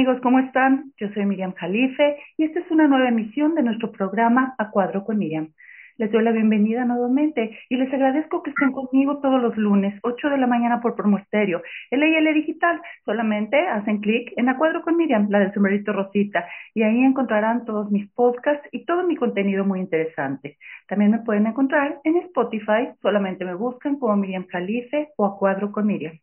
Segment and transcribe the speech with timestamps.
[0.00, 0.94] amigos, ¿cómo están?
[0.96, 5.04] Yo soy Miriam Jalife y esta es una nueva emisión de nuestro programa A Cuadro
[5.04, 5.50] con Miriam.
[5.98, 10.30] Les doy la bienvenida nuevamente y les agradezco que estén conmigo todos los lunes, 8
[10.30, 11.60] de la mañana por Promosterio,
[11.90, 12.80] LIL Digital.
[13.04, 17.66] Solamente hacen clic en A Cuadro con Miriam, la del sombrerito Rosita, y ahí encontrarán
[17.66, 20.56] todos mis podcasts y todo mi contenido muy interesante.
[20.88, 25.70] También me pueden encontrar en Spotify, solamente me buscan como Miriam Jalife o A Cuadro
[25.70, 26.18] con Miriam.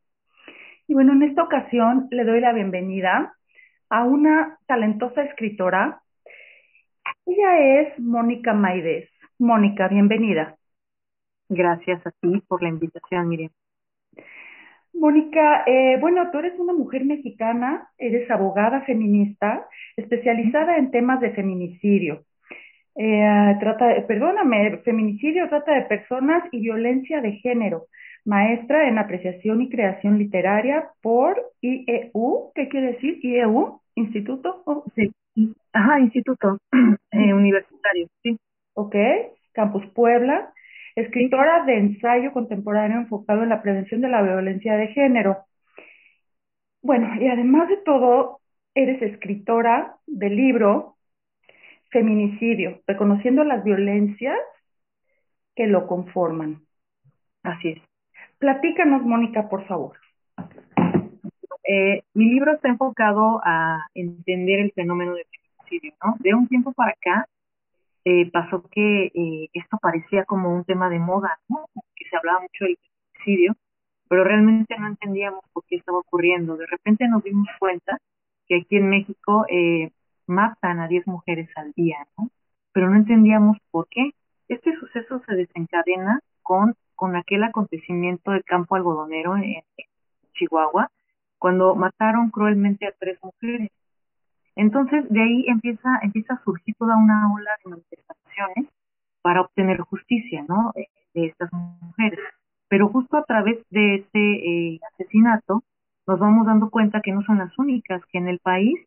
[0.88, 3.37] Y bueno, en esta ocasión le doy la bienvenida
[3.90, 6.02] a una talentosa escritora.
[7.26, 9.10] Ella es Mónica Maides.
[9.40, 10.56] Mónica, bienvenida.
[11.50, 13.52] Gracias a ti por la invitación, Miriam.
[14.94, 21.32] Mónica, eh, bueno, tú eres una mujer mexicana, eres abogada feminista, especializada en temas de
[21.32, 22.24] feminicidio.
[22.96, 27.86] Eh, trata, perdóname, feminicidio trata de personas y violencia de género.
[28.28, 32.52] Maestra en apreciación y creación literaria por IEU.
[32.54, 33.80] ¿Qué quiere decir IEU?
[33.96, 34.84] ¿Instituto?
[34.96, 35.14] Sí.
[35.72, 36.58] Ajá, instituto
[37.12, 38.38] eh, universitario, sí.
[38.74, 38.96] Ok,
[39.54, 40.54] Campus Puebla.
[40.98, 45.46] Escritora de ensayo contemporáneo enfocado en la prevención de la violencia de género.
[46.82, 48.42] Bueno, y además de todo,
[48.76, 50.98] eres escritora del libro
[51.92, 54.38] Feminicidio, reconociendo las violencias
[55.56, 56.68] que lo conforman.
[57.44, 57.87] Así es.
[58.40, 59.98] Platícanos, Mónica, por favor.
[61.68, 66.16] Eh, mi libro está enfocado a entender el fenómeno del feminicidio, ¿no?
[66.20, 67.28] De un tiempo para acá
[68.06, 71.66] eh, pasó que eh, esto parecía como un tema de moda, ¿no?
[71.94, 73.56] Que se hablaba mucho del feminicidio,
[74.08, 76.56] pero realmente no entendíamos por qué estaba ocurriendo.
[76.56, 77.98] De repente nos dimos cuenta
[78.48, 79.92] que aquí en México eh,
[80.26, 82.30] matan a 10 mujeres al día, ¿no?
[82.72, 84.12] Pero no entendíamos por qué.
[84.48, 89.64] Este suceso se desencadena con, con aquel acontecimiento del campo algodonero en
[90.34, 90.92] Chihuahua,
[91.38, 93.70] cuando mataron cruelmente a tres mujeres.
[94.56, 98.66] Entonces, de ahí empieza, empieza a surgir toda una ola de manifestaciones
[99.22, 100.74] para obtener justicia, ¿no?
[101.14, 102.20] De estas mujeres.
[102.68, 105.64] Pero justo a través de este eh, asesinato,
[106.08, 108.80] nos vamos dando cuenta que no son las únicas, que en el país,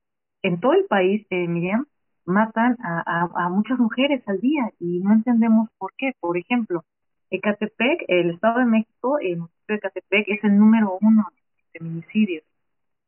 [0.43, 1.87] en todo el país, eh, Miriam,
[2.25, 6.13] matan a, a, muchas mujeres al día y no entendemos por qué.
[6.19, 6.85] Por ejemplo,
[7.31, 12.45] Ecatepec, el Estado de México, el municipio de Ecatepec es el número uno de feminicidios.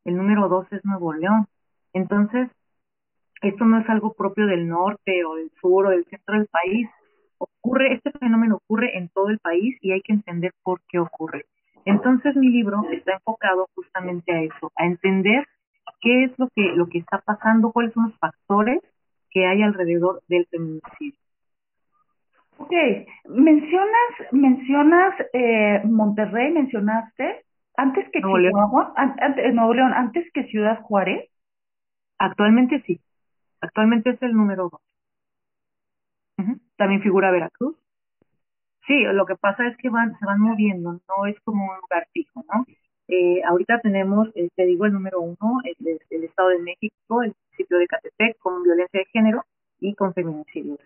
[0.05, 1.47] El número dos es Nuevo León.
[1.93, 2.49] Entonces,
[3.41, 6.89] esto no es algo propio del norte o del sur o del centro del país.
[7.37, 11.45] Ocurre, este fenómeno ocurre en todo el país y hay que entender por qué ocurre.
[11.85, 15.45] Entonces mi libro está enfocado justamente a eso, a entender
[15.99, 18.79] qué es lo que, lo que está pasando, cuáles son los factores
[19.29, 21.19] que hay alrededor del feminicidio.
[22.63, 22.71] Ok,
[23.25, 27.43] mencionas, mencionas eh, Monterrey, mencionaste
[27.75, 31.29] antes que Chihuahua, antes, Nuevo León, antes que Ciudad Juárez.
[32.17, 33.01] Actualmente sí.
[33.59, 34.81] Actualmente es el número dos.
[36.77, 37.75] También figura Veracruz.
[38.87, 42.07] Sí, lo que pasa es que van, se van moviendo, no es como un lugar
[42.13, 42.65] fijo, ¿no?
[43.09, 47.33] Eh, ahorita tenemos, eh, te digo, el número uno, el, el, Estado de México, el
[47.45, 49.43] municipio de Catepec, con violencia de género
[49.81, 50.79] y con feminicidios.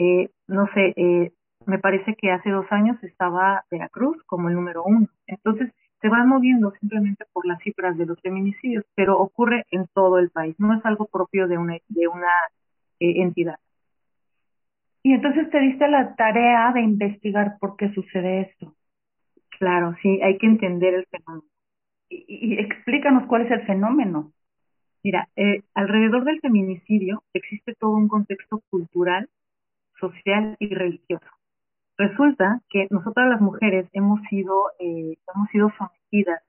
[0.00, 1.32] Eh, no sé, eh,
[1.66, 5.08] me parece que hace dos años estaba Veracruz como el número uno.
[5.26, 10.20] Entonces, se van moviendo simplemente por las cifras de los feminicidios, pero ocurre en todo
[10.20, 12.30] el país, no es algo propio de una, de una
[13.00, 13.58] eh, entidad.
[15.02, 18.76] Y entonces te diste la tarea de investigar por qué sucede esto.
[19.58, 21.50] Claro, sí, hay que entender el fenómeno.
[22.08, 24.32] Y, y explícanos cuál es el fenómeno.
[25.02, 29.28] Mira, eh, alrededor del feminicidio existe todo un contexto cultural,
[30.00, 31.26] social y religioso.
[31.96, 36.42] Resulta que nosotras las mujeres hemos sido, eh, hemos sido sometidas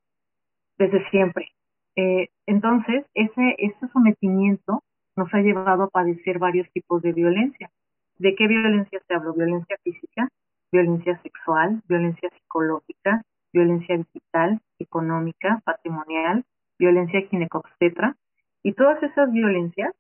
[0.78, 1.52] desde siempre.
[1.96, 4.84] Eh, entonces, ese, ese sometimiento
[5.16, 7.72] nos ha llevado a padecer varios tipos de violencia.
[8.18, 9.32] ¿De qué violencia se habla?
[9.36, 10.30] Violencia física,
[10.72, 16.46] violencia sexual, violencia psicológica, violencia digital, económica, patrimonial,
[16.78, 18.16] violencia ginecobstetra.
[18.62, 19.94] Y todas esas violencias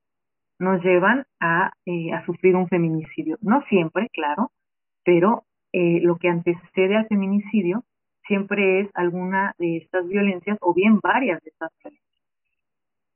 [0.59, 3.38] nos llevan a, eh, a sufrir un feminicidio.
[3.41, 4.51] No siempre, claro,
[5.03, 7.83] pero eh, lo que antecede al feminicidio
[8.27, 12.09] siempre es alguna de estas violencias o bien varias de estas violencias.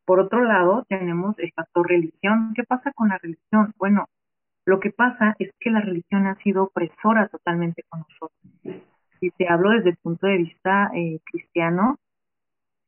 [0.05, 2.53] Por otro lado, tenemos el factor religión.
[2.55, 3.73] ¿Qué pasa con la religión?
[3.77, 4.07] Bueno,
[4.65, 8.83] lo que pasa es que la religión ha sido opresora totalmente con nosotros.
[9.19, 11.97] Si te hablo desde el punto de vista eh, cristiano,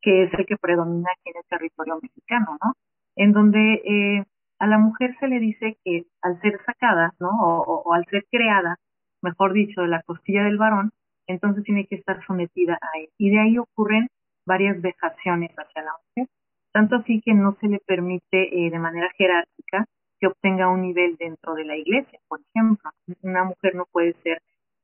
[0.01, 2.73] que es el que predomina aquí en el territorio mexicano, ¿no?
[3.15, 4.25] En donde eh,
[4.59, 7.29] a la mujer se le dice que al ser sacada, ¿no?
[7.29, 8.77] o al ser creada
[9.25, 10.91] mejor dicho, de la costilla del varón,
[11.27, 13.09] entonces tiene que estar sometida a él.
[13.17, 14.07] Y de ahí ocurren
[14.45, 16.29] varias vejaciones hacia la mujer.
[16.71, 19.85] tanto así que no se le permite eh, de manera jerárquica
[20.19, 22.19] que obtenga un nivel dentro de la iglesia.
[22.27, 22.91] Por ejemplo,
[23.21, 24.41] una mujer no puede ser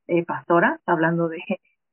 [0.08, 1.42] eh, pastora, hablando de,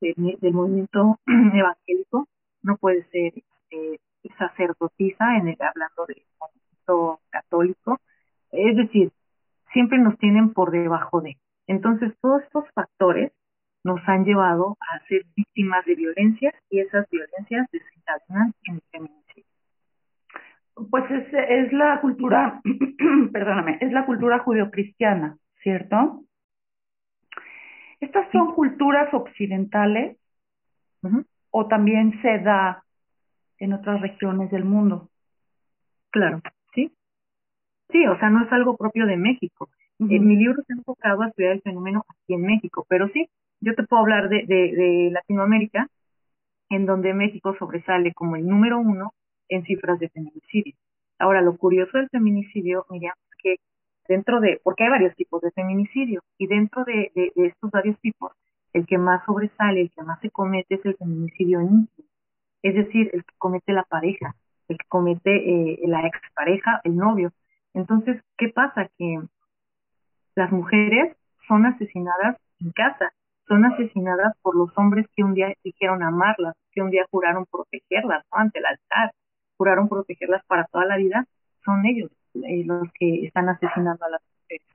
[0.01, 2.27] del movimiento evangélico,
[2.63, 3.33] no puede ser
[3.71, 3.99] eh,
[4.39, 6.23] sacerdotisa, en el, hablando del
[7.31, 8.01] católico.
[8.51, 9.13] Es decir,
[9.73, 11.37] siempre nos tienen por debajo de.
[11.67, 13.33] Entonces, todos estos factores
[13.85, 19.45] nos han llevado a ser víctimas de violencias y esas violencias desencadenan en el feminicidio.
[20.91, 22.61] Pues es, es la cultura,
[23.33, 26.23] perdóname, es la cultura judeocristiana, ¿cierto?
[28.01, 30.17] ¿Estas son culturas occidentales
[31.51, 32.85] o también se da
[33.59, 35.11] en otras regiones del mundo?
[36.11, 36.41] Claro,
[37.91, 38.07] sí.
[38.07, 39.69] O sea, no es algo propio de México.
[40.01, 43.29] En mi libro se ha enfocado a estudiar el fenómeno aquí en México, pero sí,
[43.61, 45.89] yo te puedo hablar de, de, de Latinoamérica,
[46.71, 49.13] en donde México sobresale como el número uno
[49.49, 50.75] en cifras de feminicidio.
[51.19, 53.57] Ahora, lo curioso del feminicidio, Miriam, es que
[54.07, 58.33] dentro de, porque hay varios tipos de feminicidio, y dentro de, de, estos varios tipos,
[58.73, 62.09] el que más sobresale, el que más se comete es el feminicidio íntimo,
[62.63, 64.35] es decir, el que comete la pareja,
[64.69, 67.33] el que comete eh, la expareja, el novio.
[67.75, 68.89] Entonces, ¿qué pasa?
[68.99, 69.21] Que
[70.35, 71.17] las mujeres
[71.47, 73.13] son asesinadas en casa,
[73.47, 78.25] son asesinadas por los hombres que un día dijeron amarlas, que un día juraron protegerlas
[78.31, 79.13] ante el altar,
[79.57, 81.25] juraron protegerlas para toda la vida,
[81.65, 84.67] son ellos eh, los que están asesinando a las mujeres.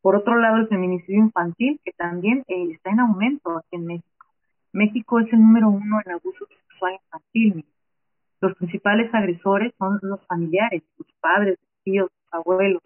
[0.00, 4.26] Por otro lado, el feminicidio infantil, que también eh, está en aumento aquí en México.
[4.72, 7.64] México es el número uno en abuso sexual infantil.
[8.40, 12.82] Los principales agresores son los familiares, sus padres, tíos, abuelos.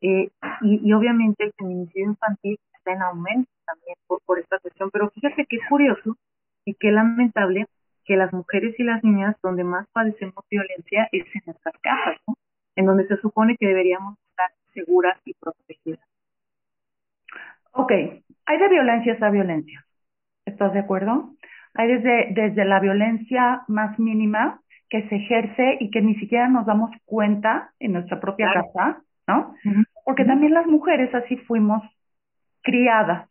[0.00, 0.30] Eh,
[0.62, 4.90] y, obviamente el feminicidio infantil está en aumento también por, esta cuestión.
[4.90, 6.16] Pero fíjate es curioso
[6.64, 7.66] y qué lamentable
[8.04, 12.34] que las mujeres y las niñas donde más padecemos violencia es en nuestras casas, ¿no?
[12.76, 16.06] en donde se supone que deberíamos estar seguras y protegidas.
[17.72, 17.92] Ok,
[18.46, 19.84] hay de violencias a violencia.
[20.44, 21.34] ¿Estás de acuerdo?
[21.74, 26.66] Hay desde, desde la violencia más mínima que se ejerce y que ni siquiera nos
[26.66, 29.54] damos cuenta en nuestra propia casa, ¿no?
[30.04, 31.82] Porque también las mujeres así fuimos
[32.62, 33.28] criadas,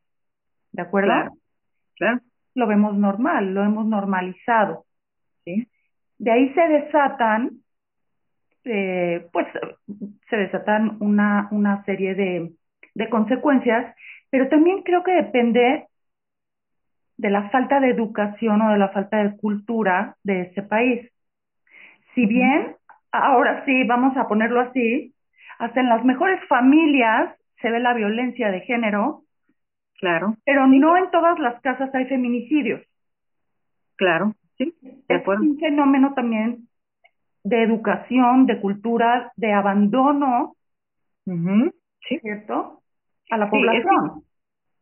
[0.72, 1.32] ¿de acuerdo?
[1.96, 2.20] claro
[2.56, 4.86] lo vemos normal, lo hemos normalizado.
[5.44, 5.68] ¿sí?
[6.18, 7.60] De ahí se desatan,
[8.64, 9.46] eh, pues
[10.30, 12.54] se desatan una, una serie de,
[12.96, 13.94] de consecuencias,
[14.30, 15.86] pero también creo que depende
[17.18, 21.12] de la falta de educación o de la falta de cultura de ese país.
[22.16, 22.76] Si bien,
[23.12, 25.14] ahora sí, vamos a ponerlo así,
[25.60, 29.26] hasta en las mejores familias se ve la violencia de género,
[30.00, 30.36] Claro.
[30.46, 32.82] Pero no en todas las casas hay feminicidios.
[33.96, 35.44] Claro, sí, de acuerdo.
[35.44, 36.68] Es un fenómeno también
[37.44, 40.56] de educación, de cultura, de abandono,
[41.26, 42.20] sí.
[42.20, 42.82] ¿cierto?
[43.30, 44.24] A la población.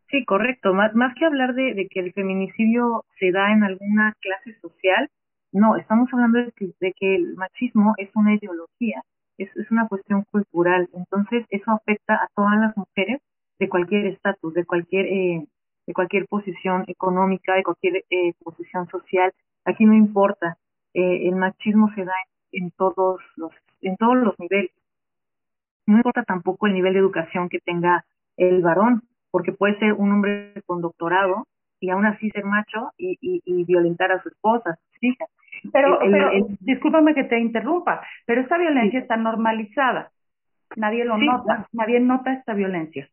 [0.10, 0.74] sí, correcto.
[0.74, 5.10] Más, más que hablar de, de, que el feminicidio se da en alguna clase social,
[5.54, 9.04] no, estamos hablando de que, de que el machismo es una ideología,
[9.38, 10.90] es, una cuestión cultural.
[10.94, 13.22] Entonces, eso afecta a todas las mujeres
[13.60, 15.48] de cualquier estatus, de cualquier eh,
[15.86, 19.34] de cualquier posición económica, de cualquier eh, posición social.
[19.66, 20.58] Aquí no importa,
[20.94, 22.14] eh, el machismo se da
[22.52, 24.72] en, todos los en todos los niveles.
[25.86, 28.06] No importa tampoco el nivel de educación que tenga
[28.38, 31.48] el varón, porque puede ser un hombre con doctorado
[31.80, 35.28] y aún así ser macho y, y, violentar a su esposa, a sus hijas.
[35.72, 36.00] Pero,
[36.60, 40.12] discúlpame que te interrumpa, pero esta violencia está normalizada.
[40.76, 43.08] Nadie lo nota, nadie nota esta violencia.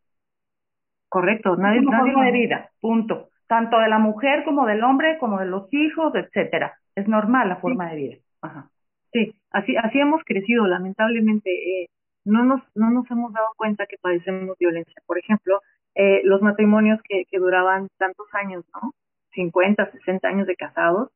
[1.09, 3.29] Correcto, nadie, forma de vida, punto.
[3.47, 6.79] Tanto de la mujer como del hombre, como de los hijos, etcétera.
[6.95, 8.17] Es normal la forma de vida.
[8.43, 8.71] Ajá.
[9.13, 11.51] Sí, así, así hemos crecido, lamentablemente.
[11.51, 11.89] Eh,
[12.25, 14.95] no nos, no nos hemos dado cuenta que padecemos violencia.
[15.07, 15.61] Por ejemplo,
[15.95, 18.93] eh, los matrimonios que, que duraban tantos años, ¿no?
[19.33, 21.11] 50, 60 años de casados,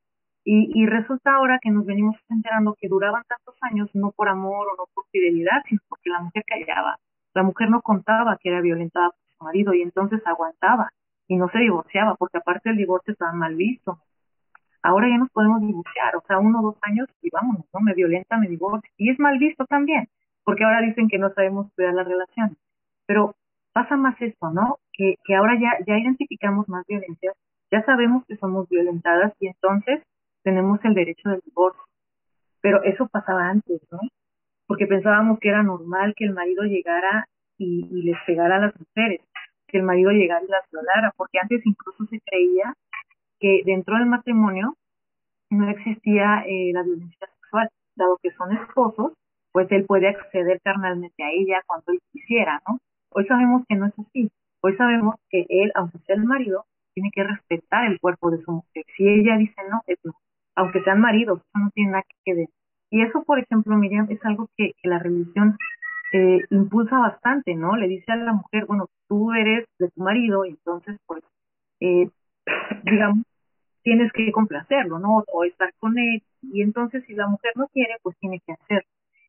[0.45, 4.69] y, y resulta ahora que nos venimos enterando que duraban tantos años no por amor
[4.69, 6.99] o no por fidelidad, sino porque la mujer callaba.
[7.35, 9.11] La mujer no contaba que era violentada
[9.45, 10.91] marido y entonces aguantaba
[11.29, 13.99] y no se divorciaba porque aparte el divorcio estaba mal visto.
[14.83, 17.81] Ahora ya nos podemos divorciar, o sea, uno o dos años y vámonos, ¿no?
[17.81, 18.91] Me violenta, me divorcio.
[18.99, 20.09] Y es mal visto también,
[20.45, 22.59] porque ahora dicen que no sabemos cuidar las relaciones.
[23.07, 23.35] Pero
[23.73, 24.79] pasa más esto, ¿no?
[24.93, 27.35] Que, que ahora ya, ya identificamos más violencias,
[27.71, 30.03] ya sabemos que somos violentadas y entonces
[30.45, 31.83] tenemos el derecho del divorcio.
[32.61, 33.99] Pero eso pasaba antes, ¿no?
[34.67, 37.27] Porque pensábamos que era normal que el marido llegara
[37.59, 39.21] y, y les pegara a las mujeres
[39.75, 42.75] que el marido llegara y las violara, porque antes incluso se creía
[43.41, 44.77] que dentro del matrimonio
[45.51, 49.13] no existía eh, la violencia sexual, dado que son esposos,
[49.53, 52.79] pues él puede acceder carnalmente a ella cuando él quisiera, ¿no?
[53.11, 54.31] Hoy sabemos que no es así.
[54.61, 58.53] Hoy sabemos que él, aunque sea el marido, tiene que respetar el cuerpo de su
[58.53, 58.85] mujer.
[58.97, 60.15] Si ella dice no, es no.
[60.56, 62.49] Aunque sean maridos, no tiene nada que ver.
[62.90, 65.56] Y eso, por ejemplo, Miriam, es algo que, la religión
[66.12, 67.76] eh, impulsa bastante, ¿no?
[67.76, 71.23] Le dice a la mujer, bueno, tú eres de tu marido, y entonces, pues,
[71.80, 72.08] eh,
[72.84, 73.25] digamos,
[73.82, 75.25] tienes que complacerlo, ¿no?
[75.32, 76.23] O estar con él.
[76.42, 78.88] Y entonces, si la mujer no quiere, pues tiene que hacerlo.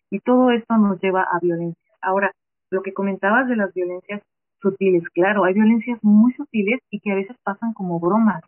[0.10, 1.94] Y todo esto nos lleva a violencia.
[2.02, 2.32] Ahora,
[2.70, 4.22] lo que comentabas de las violencias
[4.62, 8.44] sutiles, claro, hay violencias muy sutiles y que a veces pasan como bromas.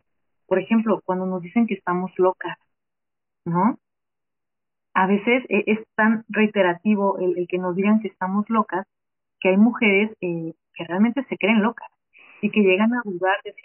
[0.46, 2.56] Por ejemplo, cuando nos dicen que estamos locas,
[3.48, 3.78] ¿no?
[4.94, 8.86] A veces e, es tan reiterativo el, que nos digan que estamos locas
[9.40, 11.88] que hay mujeres eh, que realmente se creen locas
[12.42, 13.62] y que llegan a dudar de sí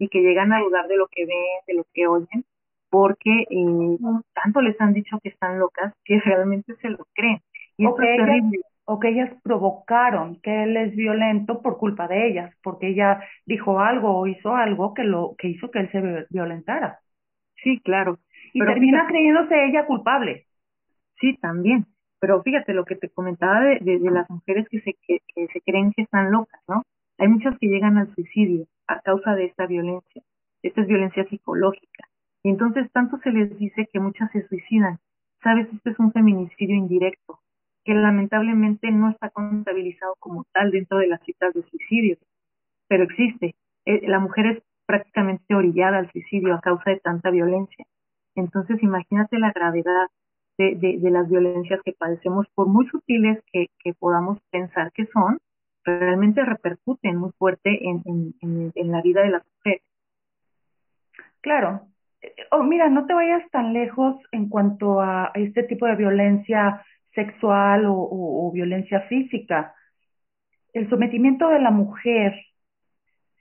[0.00, 2.44] y que llegan a dudar de lo que ven, de lo que oyen,
[2.88, 3.98] porque eh,
[4.34, 7.40] tanto les han dicho que están locas que realmente se lo creen.
[7.76, 12.52] Y es terrible o que ellas provocaron que él es violento por culpa de ellas,
[12.62, 16.98] porque ella dijo algo o hizo algo que lo que hizo que él se violentara.
[17.62, 18.18] Sí, claro.
[18.52, 20.46] Y termina creyéndose ella culpable.
[21.20, 21.86] Sí, también.
[22.20, 25.92] Pero fíjate lo que te comentaba de, de, las mujeres que se, que, se creen
[25.92, 26.82] que están locas, ¿no?
[27.18, 30.22] Hay muchas que llegan al suicidio a causa de esta violencia.
[30.62, 32.08] Esta es violencia psicológica.
[32.42, 34.98] Y entonces tanto se les dice que muchas se suicidan.
[35.42, 37.40] Sabes, este es un feminicidio indirecto
[37.84, 42.18] que lamentablemente no está contabilizado como tal dentro de las citas de suicidio,
[42.88, 43.54] pero existe.
[43.86, 47.86] Eh, la mujer es prácticamente orillada al suicidio a causa de tanta violencia.
[48.34, 50.06] Entonces, imagínate la gravedad
[50.58, 53.68] de, de, las violencias que padecemos, por muy sutiles que,
[53.98, 55.38] podamos pensar que son,
[55.84, 58.02] realmente repercuten muy fuerte en,
[58.42, 59.82] en, la vida de las mujeres.
[61.40, 61.86] Claro.
[62.50, 66.84] Oh, mira, no te vayas tan lejos en cuanto a este tipo de violencia
[67.14, 69.74] sexual o, violencia física.
[70.72, 72.34] El sometimiento de la mujer,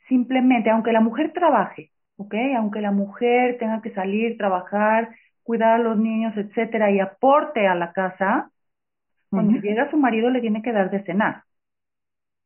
[0.08, 2.36] simplemente, aunque la mujer trabaje, ¿ok?
[2.58, 7.76] Aunque la mujer tenga que salir, trabajar, cuidar a los niños, etcétera, y aporte a
[7.76, 8.52] la casa,
[9.30, 11.44] cuando llega su marido le tiene que dar de cenar.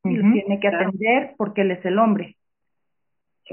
[0.03, 2.35] Y lo tiene que atender porque él es el hombre.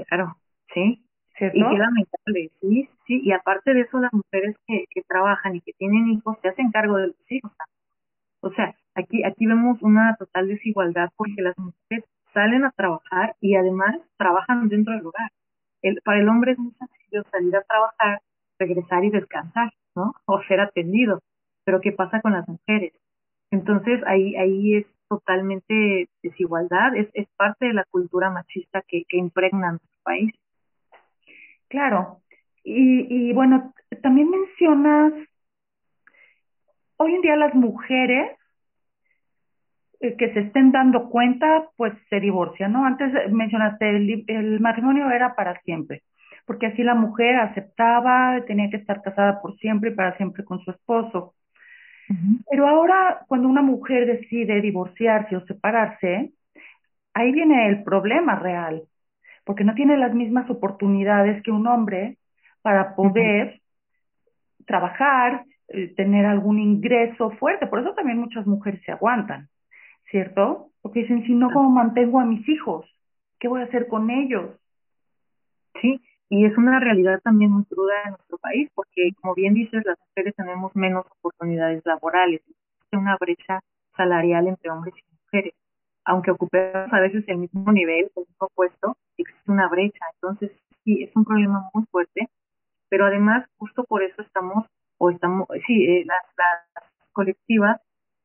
[0.07, 0.37] Claro,
[0.73, 1.03] sí.
[1.39, 5.61] Y qué lamentable, sí, sí, y aparte de eso, las mujeres que, que trabajan y
[5.61, 7.51] que tienen hijos se hacen cargo de los hijos.
[8.41, 13.55] O sea, aquí, aquí vemos una total desigualdad porque las mujeres salen a trabajar y
[13.55, 15.31] además trabajan dentro del hogar.
[15.81, 18.21] El, para el hombre es muy sencillo salir a trabajar,
[18.59, 20.13] regresar y descansar, ¿no?
[20.25, 21.21] O ser atendido.
[21.63, 22.93] Pero ¿qué pasa con las mujeres?
[23.51, 29.17] Entonces ahí, ahí es totalmente desigualdad, es, es parte de la cultura machista que, que
[29.17, 30.33] impregna nuestro país.
[31.67, 32.21] Claro.
[32.63, 35.13] Y, y bueno, también mencionas,
[36.97, 38.37] hoy en día las mujeres
[40.01, 42.85] que se estén dando cuenta, pues se divorcian, ¿no?
[42.85, 46.03] Antes mencionaste, el, el matrimonio era para siempre,
[46.45, 50.59] porque así la mujer aceptaba, tenía que estar casada por siempre y para siempre con
[50.59, 51.35] su esposo.
[52.49, 56.33] Pero ahora, cuando una mujer decide divorciarse o separarse,
[57.13, 58.83] ahí viene el problema real
[59.43, 62.17] porque no tiene las mismas oportunidades que un hombre
[62.61, 63.61] para poder
[64.65, 67.67] trabajar, eh, tener algún ingreso fuerte.
[67.67, 69.49] Por eso también muchas mujeres se aguantan,
[70.11, 70.69] ¿cierto?
[70.81, 72.85] Porque dicen, si no, ¿cómo mantengo a mis hijos?
[73.39, 74.51] ¿Qué voy a hacer con ellos?
[75.81, 75.99] Sí,
[76.29, 79.97] y es una realidad también muy cruda en nuestro país, porque como bien dices, las
[79.99, 83.61] mujeres tenemos menos oportunidades laborales, existe una brecha
[83.95, 85.53] salarial entre hombres y mujeres
[86.05, 90.05] aunque ocupemos a veces el mismo nivel, el mismo puesto, existe una brecha.
[90.15, 90.51] Entonces,
[90.83, 92.29] sí, es un problema muy fuerte,
[92.89, 94.65] pero además, justo por eso estamos,
[94.97, 96.17] o estamos, sí, eh, las,
[97.13, 97.81] colectivas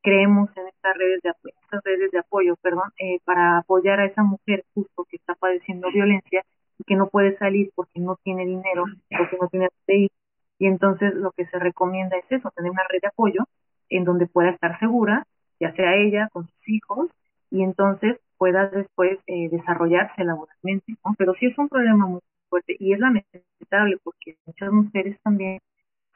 [0.07, 4.05] creemos en estas redes de apoyo, estas redes de apoyo, perdón, eh, para apoyar a
[4.05, 6.45] esa mujer justo que está padeciendo violencia
[6.79, 8.85] y que no puede salir porque no tiene dinero,
[9.19, 10.13] porque no tiene ir.
[10.61, 13.49] Y entonces lo que se recomienda es eso, tener una red de apoyo
[13.89, 15.27] en donde pueda estar segura,
[15.59, 17.11] ya sea ella, con sus hijos,
[17.51, 21.17] y entonces pueda después eh, desarrollarse laboralmente, ¿no?
[21.19, 25.59] Pero sí es un problema muy fuerte y es lamentable porque muchas mujeres también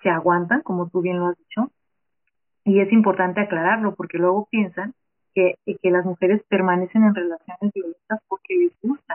[0.00, 1.72] se aguantan, como tú bien lo has dicho,
[2.64, 4.94] y es importante aclararlo porque luego piensan
[5.34, 9.14] que, que las mujeres permanecen en relaciones violentas porque les gusta,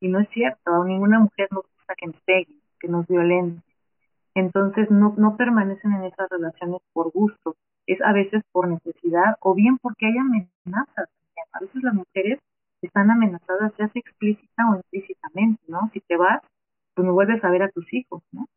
[0.00, 3.62] y no es cierto, a ninguna mujer nos gusta que nos peguen, que nos violenten.
[4.34, 7.54] Entonces no, no permanecen en esas relaciones por gusto,
[7.86, 11.08] es a veces por necesidad o bien porque hay amenazas
[11.52, 12.38] a veces las mujeres
[12.80, 15.90] están amenazadas ya sea explícita o implícitamente, ¿no?
[15.92, 16.42] Si te vas,
[16.94, 18.48] pues no vuelves a ver a tus hijos, ¿no?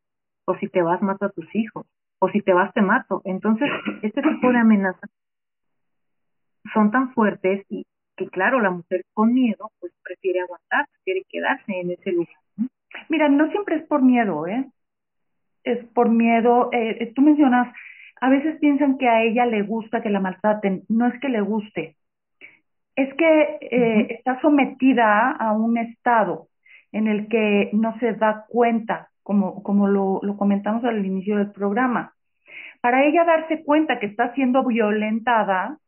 [0.46, 1.86] O si te vas, mato a tus hijos.
[2.20, 3.22] O si te vas te mato.
[3.26, 3.70] Entonces,
[4.02, 5.10] este tipo de amenazas
[6.74, 11.80] son tan fuertes y que claro, la mujer con miedo pues prefiere aguantar, prefiere quedarse
[11.80, 12.36] en ese lugar.
[13.10, 14.66] Mira, no siempre es por miedo, ¿eh?
[15.64, 17.74] Es por miedo, eh, tú mencionas,
[18.22, 21.42] a veces piensan que a ella le gusta que la maltraten, no es que le
[21.42, 21.98] guste,
[22.96, 26.48] es que eh, está sometida a un estado
[26.92, 31.52] en el que no se da cuenta, como, como lo, lo comentamos al inicio del
[31.52, 32.14] programa.
[32.80, 35.80] Para ella darse cuenta que está siendo violentada,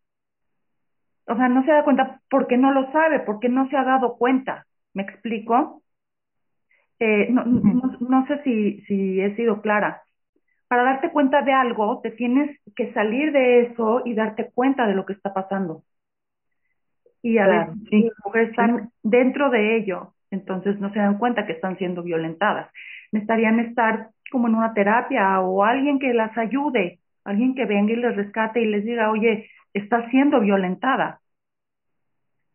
[1.28, 4.18] o sea, no se da cuenta porque no lo sabe, porque no se ha dado
[4.18, 4.66] cuenta.
[4.96, 5.84] ¿Me explico?
[6.98, 10.02] Eh, no, no, no, sé si, si he sido clara.
[10.68, 14.96] Para darte cuenta de algo, te tienes que salir de eso y darte cuenta de
[14.96, 15.84] lo que está pasando.
[17.22, 21.54] Y a veces las mujeres están dentro de ello, entonces no se dan cuenta que
[21.54, 22.72] están siendo violentadas.
[23.12, 27.98] Necesitarían estar como en una terapia o alguien que las ayude, alguien que venga y
[27.98, 31.20] les rescate y les diga, oye, está siendo violentada.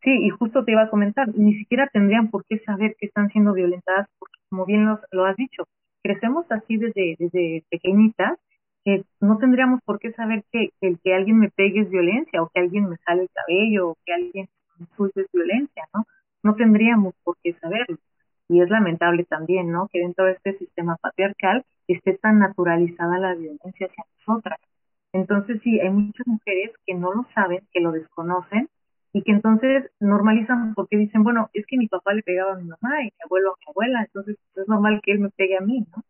[0.02, 3.28] Sí, y justo te iba a comentar, ni siquiera tendrían por qué saber que están
[3.30, 5.64] siendo violentadas, porque como bien lo, has dicho,
[6.02, 8.36] crecemos así desde, desde pequeñitas,
[8.84, 12.50] que no tendríamos por qué saber que, el que alguien me pegue es violencia, o
[12.52, 16.04] que alguien me sale el cabello, o que alguien me insulte es violencia, ¿no?
[16.42, 17.98] No tendríamos por qué saberlo.
[18.52, 19.88] Y es lamentable también, ¿no?
[19.88, 24.60] Que dentro de este sistema patriarcal esté tan naturalizada la violencia hacia nosotras.
[25.14, 28.68] Entonces sí, hay muchas mujeres que no lo saben, que lo desconocen
[29.14, 32.64] y que entonces normalizan porque dicen, bueno, es que mi papá le pegaba a mi
[32.64, 35.62] mamá y mi abuelo a mi abuela, entonces es normal que él me pegue a
[35.62, 36.02] mí, ¿no?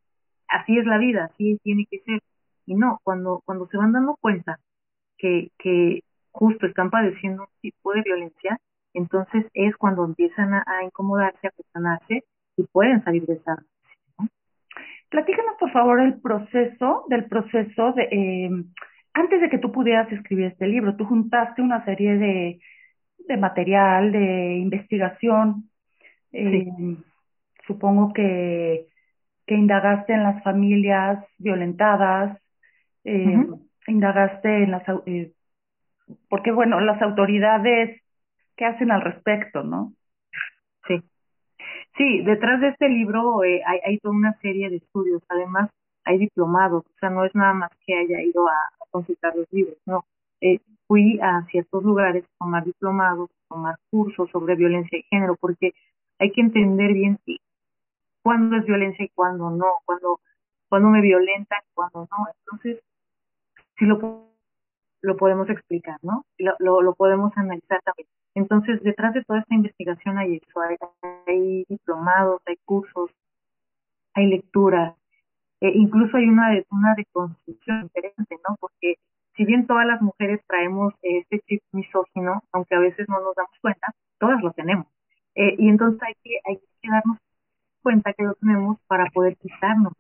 [0.49, 2.21] Así es la vida, así tiene que ser.
[2.67, 4.59] Y no, cuando, cuando se van dando cuenta
[5.17, 8.59] que, que justo están padeciendo un tipo de violencia,
[8.95, 12.25] entonces es cuando empiezan a, incomodarse, a cuestionarse
[12.73, 13.57] pueden salir de esa
[14.19, 14.29] ¿no?
[15.09, 18.51] Platícanos, por favor, el proceso, del proceso de, eh,
[19.15, 22.61] antes de que tú pudieras escribir este libro, tú juntaste una serie de,
[23.29, 25.69] de material, de investigación.
[26.33, 26.67] Eh,
[27.67, 28.87] supongo que,
[29.47, 32.39] que indagaste en las familias violentadas,
[33.05, 33.47] eh,
[33.87, 34.83] indagaste en las...
[35.07, 35.33] Eh,
[36.29, 38.03] porque, bueno, las autoridades,
[38.57, 39.93] ¿qué hacen al respecto, no?
[41.97, 42.23] Sí.
[42.25, 45.23] Detrás de este libro hay, hay toda una serie de estudios.
[45.29, 45.71] Además,
[46.05, 48.57] hay diplomados, o sea, no es nada más que haya ido a,
[48.91, 50.05] consultar los libros, no.
[50.43, 55.73] Eh, fui a ciertos lugares a tomar diplomados, tomar cursos sobre violencia de género, porque
[56.19, 57.41] hay que entender bien si,
[58.23, 60.21] cuándo es violencia y cuándo no, cuándo,
[60.69, 62.27] cuándo me violentan y cuándo no.
[62.41, 62.83] Entonces,
[63.79, 64.29] sí lo,
[65.01, 66.27] lo podemos explicar, ¿no?
[66.37, 68.09] Lo, lo podemos analizar también.
[68.35, 70.77] Entonces, detrás de toda esta investigación hay eso, hay,
[71.27, 73.11] hay diplomados, hay cursos,
[74.15, 74.95] hay lecturas,
[75.63, 78.57] eh, incluso hay una, una deconstrucción interesante, ¿no?
[78.59, 78.97] Porque
[79.37, 83.57] si bien todas las mujeres traemos este chip misógino, aunque a veces no nos damos
[83.61, 84.89] cuenta, todas lo tenemos.
[85.37, 87.19] Eh, y entonces hay que, hay que darnos
[87.81, 89.93] cuenta que lo tenemos para poder quitarnos.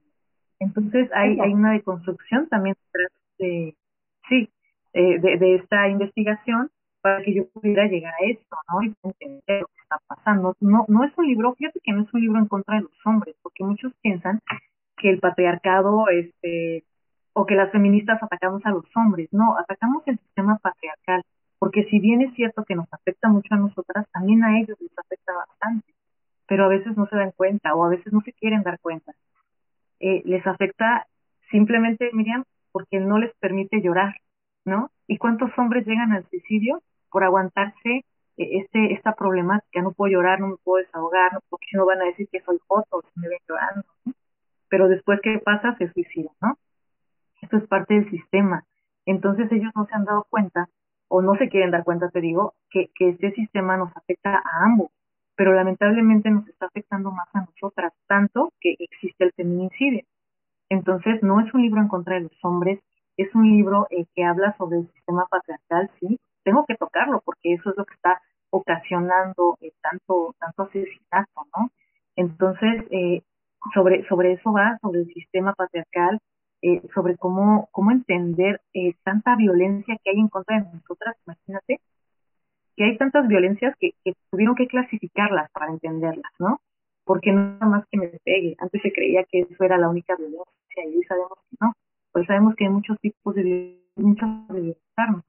[0.59, 2.75] Entonces hay, hay una deconstrucción también
[3.38, 3.77] de,
[4.29, 4.51] sí,
[4.95, 6.71] eh, de, de esta investigación
[7.03, 8.83] para que yo pudiera llegar a esto, ¿no?
[8.83, 10.57] Y entender lo que está pasando.
[10.61, 13.07] No, no es un libro, fíjate que no es un libro en contra de los
[13.07, 14.41] hombres, porque muchos piensan
[14.97, 16.85] que el patriarcado, este,
[17.33, 21.23] o que las feministas atacamos a los hombres, no, atacamos el sistema patriarcal,
[21.59, 24.97] porque si bien es cierto que nos afecta mucho a nosotras, también a ellos les
[24.97, 25.93] afecta bastante,
[26.47, 29.12] pero a veces no se dan cuenta o a veces no se quieren dar cuenta.
[30.01, 31.07] Eh, les afecta
[31.51, 34.17] simplemente, Miriam, porque no les permite llorar,
[34.65, 34.91] ¿no?
[35.07, 38.05] ¿Y cuántos hombres llegan al suicidio por aguantarse
[38.37, 39.83] eh, este esta problemática?
[39.83, 42.59] No puedo llorar, no me puedo desahogar, porque si no van a decir que soy
[42.66, 44.12] foto, si me ven llorando, ¿no?
[44.68, 45.77] pero después ¿qué pasa?
[45.77, 46.57] Se suicida, ¿no?
[47.42, 48.64] Esto es parte del sistema.
[49.05, 50.68] Entonces ellos no se han dado cuenta,
[51.09, 54.64] o no se quieren dar cuenta, te digo, que, que este sistema nos afecta a
[54.64, 54.90] ambos,
[55.37, 60.05] pero lamentablemente nos está afectando más a nosotras, tanto que existe el feminicidio.
[60.70, 62.81] Entonces no es un libro en contra de los hombres,
[63.18, 67.55] es un libro eh, que habla sobre el sistema patriarcal, sí, tengo que tocarlo porque
[67.55, 71.70] eso es lo que está ocasionando eh, tanto tanto asesinato, ¿no?
[72.16, 73.22] Entonces, eh,
[73.74, 76.20] sobre, sobre eso va, sobre el sistema patriarcal,
[76.62, 81.81] eh, sobre cómo, cómo entender eh, tanta violencia que hay en contra de nosotras, imagínate,
[82.76, 83.94] que hay tantas violencias que,
[84.31, 86.61] tuvieron que clasificarlas para entenderlas, ¿no?
[87.05, 90.85] Porque nada más que me pegue, antes se creía que eso era la única violencia
[90.87, 91.72] y sabemos que no,
[92.12, 95.24] pues sabemos que hay muchos tipos de muchos de violencia.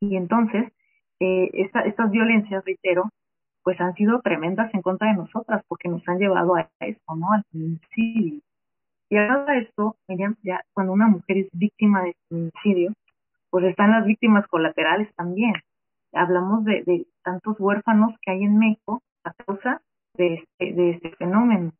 [0.00, 0.72] Y entonces,
[1.20, 3.10] eh, esta, estas violencias, reitero,
[3.62, 7.32] pues han sido tremendas en contra de nosotras porque nos han llevado a eso, ¿no?
[7.32, 8.40] Al feminicidio.
[9.10, 12.92] Y ahora esto, Miriam, ya cuando una mujer es víctima de feminicidio,
[13.50, 15.54] pues están las víctimas colaterales también.
[16.12, 19.82] Hablamos de, de tantos huérfanos que hay en México a causa
[20.14, 21.72] de este, de este fenómeno.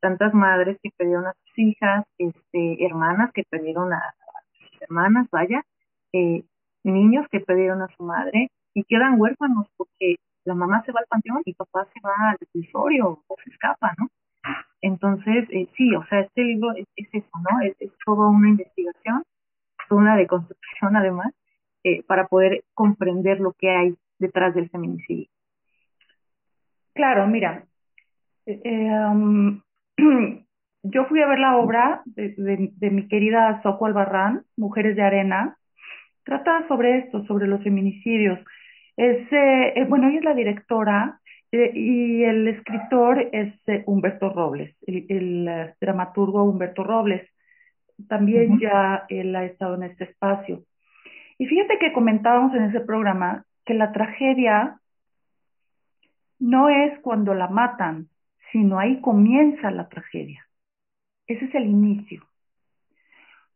[0.00, 4.14] Tantas madres que perdieron a sus hijas, este, hermanas que perdieron a,
[4.58, 5.64] sus hermanas, vaya,
[6.12, 6.44] eh,
[6.86, 11.06] niños que perdieron a su madre y quedan huérfanos porque la mamá se va al
[11.08, 14.08] panteón y papá se va al reclusorio o se escapa, ¿no?
[14.80, 17.60] Entonces, eh, sí, o sea, este libro es, eso, ¿no?
[17.62, 19.24] Es, es toda una investigación,
[19.88, 21.32] toda una deconstrucción además,
[21.82, 25.28] eh, para poder comprender lo que hay detrás del feminicidio.
[26.94, 27.64] Claro, mira,
[28.46, 29.60] eh, um,
[30.82, 35.58] yo fui a ver la obra de, de, mi querida Soco Albarrán, Mujeres de Arena,
[36.26, 38.38] trata sobre esto, sobre los feminicidios.
[38.96, 41.20] Es, eh, bueno, ella es la directora
[41.52, 43.54] eh, y el escritor es
[43.86, 47.30] Humberto Robles, el, dramaturgo Humberto Robles.
[48.08, 50.64] También ya él ha estado en este espacio.
[51.38, 54.80] Y fíjate que comentábamos en ese programa que la tragedia
[56.40, 58.08] no es cuando la matan,
[58.52, 60.46] sino ahí comienza la tragedia.
[61.26, 62.26] Ese es el inicio.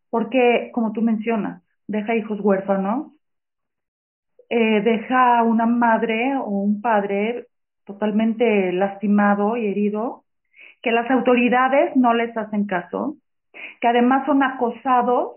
[0.08, 3.12] Porque, como tú mencionas, deja hijos huérfanos,
[4.48, 7.46] eh, deja una madre o un padre
[7.84, 10.24] totalmente lastimado y herido,
[10.82, 13.16] que las autoridades no les hacen caso,
[13.80, 15.36] que además son acosados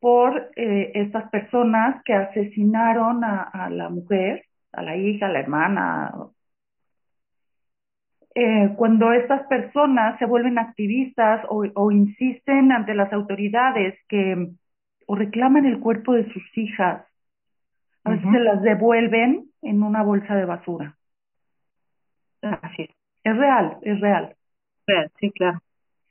[0.00, 4.44] por eh, estas personas que asesinaron a la mujer
[4.74, 6.12] a la hija, a la hermana.
[8.34, 14.48] Eh, cuando estas personas se vuelven activistas o, insisten ante las autoridades que
[15.06, 17.06] o reclaman el cuerpo de sus hijas,
[18.04, 20.96] a veces se las devuelven en una bolsa de basura.
[22.42, 22.90] Así es.
[23.24, 24.36] Es real, es real.
[24.86, 25.60] Real, sí, claro.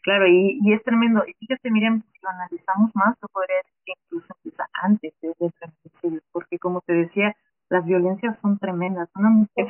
[0.02, 1.24] Claro, y, y es tremendo.
[1.28, 5.28] Y fíjate, miren, si lo analizamos más, yo podría decir que incluso empieza antes de,
[5.40, 7.36] de feminicidio, porque como te decía,
[7.70, 9.10] las violencias son tremendas.
[9.16, 9.68] Una mujer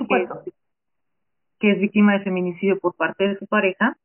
[1.59, 3.95] que, es víctima de feminicidio por parte de su pareja,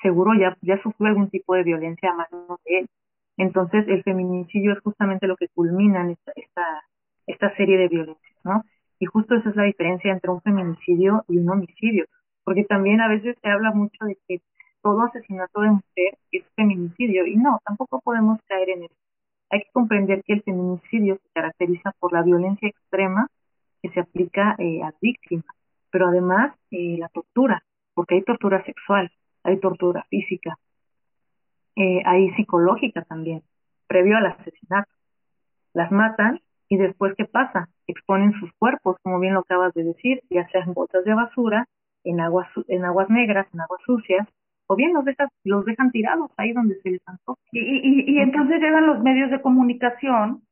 [0.00, 2.88] seguro ya, ya sufrió algún tipo de violencia a mano de él.
[3.36, 6.32] Entonces, el feminicidio es justamente lo que culmina en esta,
[7.26, 8.64] esta, serie de violencias, ¿no?
[8.98, 12.06] Y justo esa es la diferencia entre un feminicidio y un homicidio,
[12.44, 14.40] porque también a veces se habla mucho de que
[14.82, 18.94] todo asesinato de mujer es feminicidio, y no, tampoco podemos caer en eso
[19.54, 23.28] hay que comprender que el feminicidio se caracteriza por la violencia extrema
[23.82, 25.46] que se aplica eh, a víctimas,
[25.90, 27.62] pero además eh, la tortura,
[27.94, 29.12] porque hay tortura sexual,
[29.44, 30.58] hay tortura física,
[31.76, 33.42] eh, hay psicológica también,
[33.86, 34.90] previo al asesinato.
[35.72, 37.68] Las matan y después, ¿qué pasa?
[37.86, 41.66] Exponen sus cuerpos, como bien lo acabas de decir, ya sean botas de basura,
[42.04, 44.26] en aguas, en aguas negras, en aguas sucias,
[44.66, 47.40] o bien los dejan, los dejan tirados ahí donde se les antoja.
[47.52, 50.42] Y, y, y entonces llegan los medios de comunicación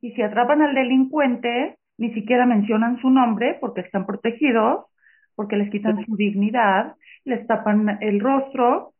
[0.00, 4.86] y si atrapan al delincuente, ni siquiera mencionan su nombre porque están protegidos,
[5.34, 8.92] porque les quitan su dignidad, les tapan el rostro,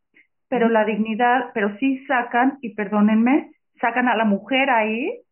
[0.50, 5.22] pero la dignidad, pero sí sacan, y perdónenme, sacan a la mujer ahí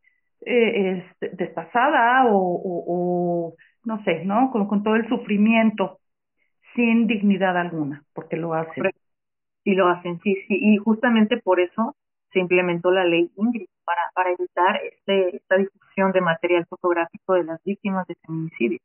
[0.46, 3.54] eh, destazada o, o, o,
[3.84, 4.50] no sé, ¿no?
[4.52, 5.98] Con, con todo el sufrimiento,
[6.76, 8.84] sin dignidad alguna, porque lo hacen
[9.64, 11.96] y lo hacen, sí, sí, y justamente por eso
[12.32, 17.44] se implementó la ley Ingrid, para, para evitar este, esta difusión de material fotográfico de
[17.44, 18.78] las víctimas de feminicidio,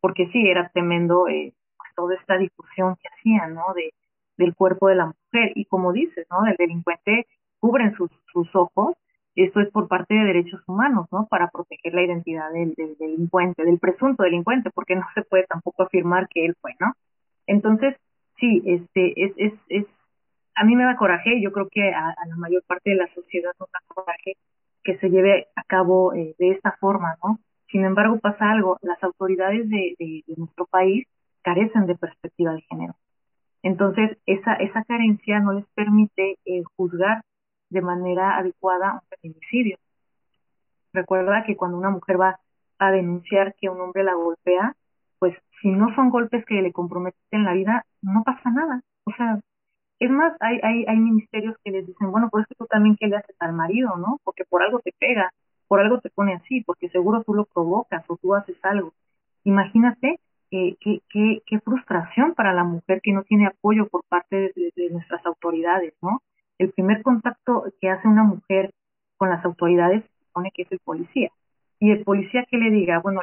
[0.00, 3.72] porque sí, era tremendo eh, pues, toda esta difusión que hacían, ¿no?
[3.76, 3.92] De,
[4.36, 6.46] del cuerpo de la mujer, y como dices, ¿no?
[6.46, 7.26] El delincuente
[7.60, 8.94] cubren sus, sus ojos,
[9.34, 11.26] esto es por parte de derechos humanos, ¿no?
[11.26, 15.82] Para proteger la identidad del, del delincuente, del presunto delincuente, porque no se puede tampoco
[15.82, 16.94] afirmar que él fue, ¿no?
[17.46, 17.96] Entonces,
[18.40, 19.86] sí, este, es, es, es
[20.56, 23.52] a mí me da coraje, yo creo que a, la mayor parte de la sociedad
[23.60, 24.36] nos da coraje
[24.82, 27.38] que se lleve a cabo eh, de esta forma, ¿no?
[27.70, 31.06] Sin embargo, pasa algo, las autoridades de, de, nuestro país
[31.42, 32.94] carecen de perspectiva de género.
[33.66, 37.22] Entonces, esa, esa carencia no les permite eh, juzgar
[37.68, 39.76] de manera adecuada un feminicidio.
[40.92, 42.38] Recuerda que cuando una mujer va
[42.78, 44.76] a denunciar que un hombre la golpea,
[45.18, 48.82] pues si no son golpes que le comprometen la vida, no pasa nada.
[49.02, 49.40] O sea,
[49.98, 53.16] es más, hay, hay, hay ministerios que les dicen, bueno, pues tú también qué le
[53.16, 54.20] haces al marido, ¿no?
[54.22, 55.32] Porque por algo te pega,
[55.66, 58.92] por algo te pone así, porque seguro tú lo provocas o tú haces algo.
[59.42, 65.24] Imagínate qué, qué, frustración para la mujer que no tiene apoyo por parte de, nuestras
[65.26, 66.22] autoridades, ¿no?
[66.58, 68.70] El primer contacto que hace una mujer
[69.16, 71.30] con las autoridades supone que es el policía.
[71.80, 73.20] Y el policía que le diga, bueno,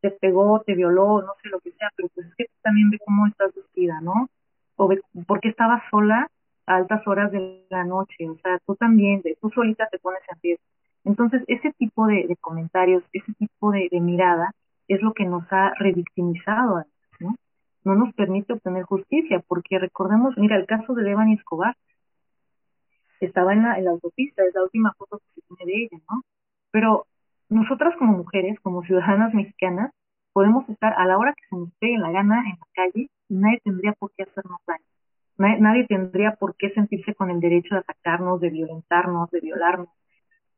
[0.00, 2.90] te pegó, te violó, no sé lo que sea, pero pues es que tú también
[2.90, 4.28] ve cómo estás vestida, ¿no?
[4.76, 4.90] o
[5.26, 6.30] por qué estabas sola
[6.66, 10.38] a altas horas de la noche, o sea, tú también, tú solita te pones en
[10.42, 10.64] riesgo.
[11.04, 14.52] Entonces, ese tipo de, comentarios, ese tipo de, mirada
[14.88, 16.84] es lo que nos ha revictimizado,
[17.20, 17.36] ¿no?
[17.84, 21.76] No nos permite obtener justicia, porque recordemos, mira, el caso de Devani Escobar,
[23.20, 26.02] estaba en la, en la autopista, es la última foto que se tiene de ella,
[26.10, 26.22] ¿no?
[26.70, 27.06] Pero
[27.48, 29.92] nosotras como mujeres, como ciudadanas mexicanas,
[30.32, 33.34] podemos estar a la hora que se nos pegue la gana en la calle y
[33.34, 34.84] nadie tendría por qué hacernos daño.
[35.38, 39.88] Nadie, tendría por qué sentirse con el derecho de atacarnos, de violentarnos, de violarnos,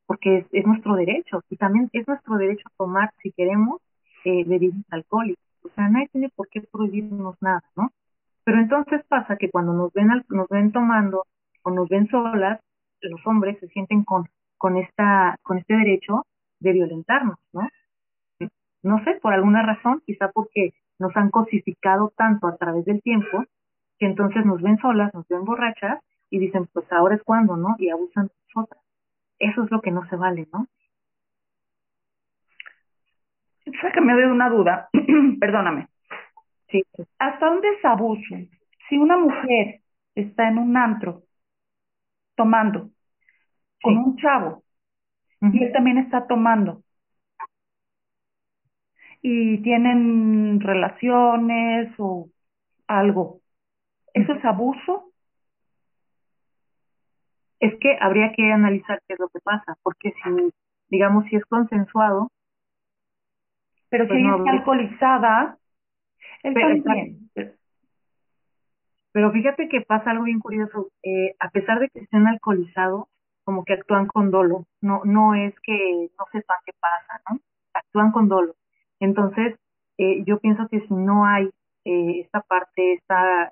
[0.07, 3.81] porque es, nuestro derecho y también es nuestro derecho a tomar, si queremos,
[4.25, 5.45] eh, bebidas alcohólicas.
[5.63, 7.91] O sea, nadie tiene por qué prohibirnos nada, ¿no?
[8.45, 11.25] Pero entonces pasa que cuando nos ven, nos ven tomando
[11.63, 12.61] o nos ven solas,
[13.01, 16.25] los hombres se sienten con, con, esta, con este derecho
[16.61, 17.69] de violentarnos, ¿no?
[18.83, 23.45] No sé, por alguna razón, quizá porque nos han cosificado tanto a través del tiempo,
[23.99, 26.01] que entonces nos ven solas, nos ven borrachas
[26.31, 27.75] y dicen, pues ahora es cuando, ¿no?
[27.79, 28.83] Y abusan de nosotras.
[29.39, 30.67] Eso es lo que no se vale, ¿no?
[33.81, 34.89] Sácame de una duda,
[35.41, 35.89] perdóname.
[36.71, 36.83] Sí.
[37.19, 38.37] ¿Hasta dónde es abuso?
[38.89, 39.81] Si una mujer
[40.15, 41.23] está en un antro
[42.35, 42.91] tomando
[43.83, 44.63] con un chavo
[45.41, 46.83] y él también está tomando
[49.23, 52.29] y tienen relaciones o
[52.87, 53.41] algo,
[54.15, 55.13] ¿eso es abuso?
[57.61, 60.53] Es que habría que analizar qué es lo que pasa, porque si,
[60.89, 62.31] digamos, si es consensuado.
[63.91, 65.59] Pero si pues ella está alcoholizada,
[66.43, 67.55] él.
[69.13, 70.91] Pero fíjate que pasa algo bien curioso.
[71.03, 73.07] Eh, a pesar de que estén alcoholizados,
[73.45, 74.67] como que actúan con dolo.
[74.83, 77.41] No, no es que no sepan qué pasa, ¿no?
[77.73, 78.55] Actúan con dolo.
[79.01, 79.59] Entonces,
[79.97, 81.51] eh, yo pienso que si no hay
[81.85, 83.51] eh, esta parte, esta,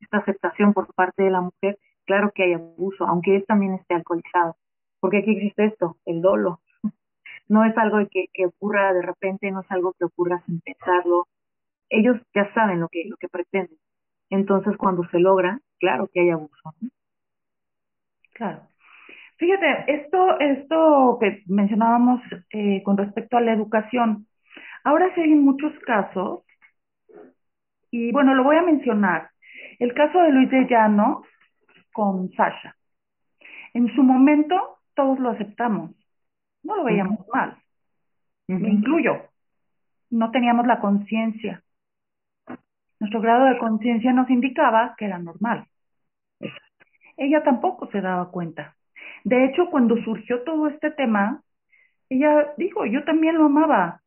[0.00, 3.94] esta aceptación por parte de la mujer, claro que hay abuso, aunque él también esté
[3.94, 4.56] alcoholizado.
[5.00, 6.60] Porque aquí existe esto, el dolo.
[7.48, 11.28] No es algo que, que ocurra de repente, no es algo que ocurra sin pensarlo.
[11.88, 13.78] Ellos ya saben lo que, lo que pretenden.
[14.30, 16.74] Entonces, cuando se logra, claro que hay abuso.
[18.32, 18.68] Claro.
[19.36, 24.26] Fíjate, esto, esto que mencionábamos eh, con respecto a la educación,
[24.84, 26.44] ahora sí hay muchos casos,
[27.90, 29.30] y bueno, lo voy a mencionar.
[29.78, 31.22] El caso de Luis de Llano
[31.92, 32.76] con Sasha.
[33.72, 35.92] En su momento todos lo aceptamos,
[36.64, 37.56] no lo veíamos mal,
[38.48, 39.28] me incluyo.
[40.10, 41.62] No teníamos la conciencia.
[43.00, 45.66] Nuestro grado de conciencia nos indicaba que era normal.
[47.16, 48.76] Ella tampoco se daba cuenta.
[49.24, 51.42] De hecho, cuando surgió todo este tema,
[52.08, 54.02] ella dijo, yo también lo amaba.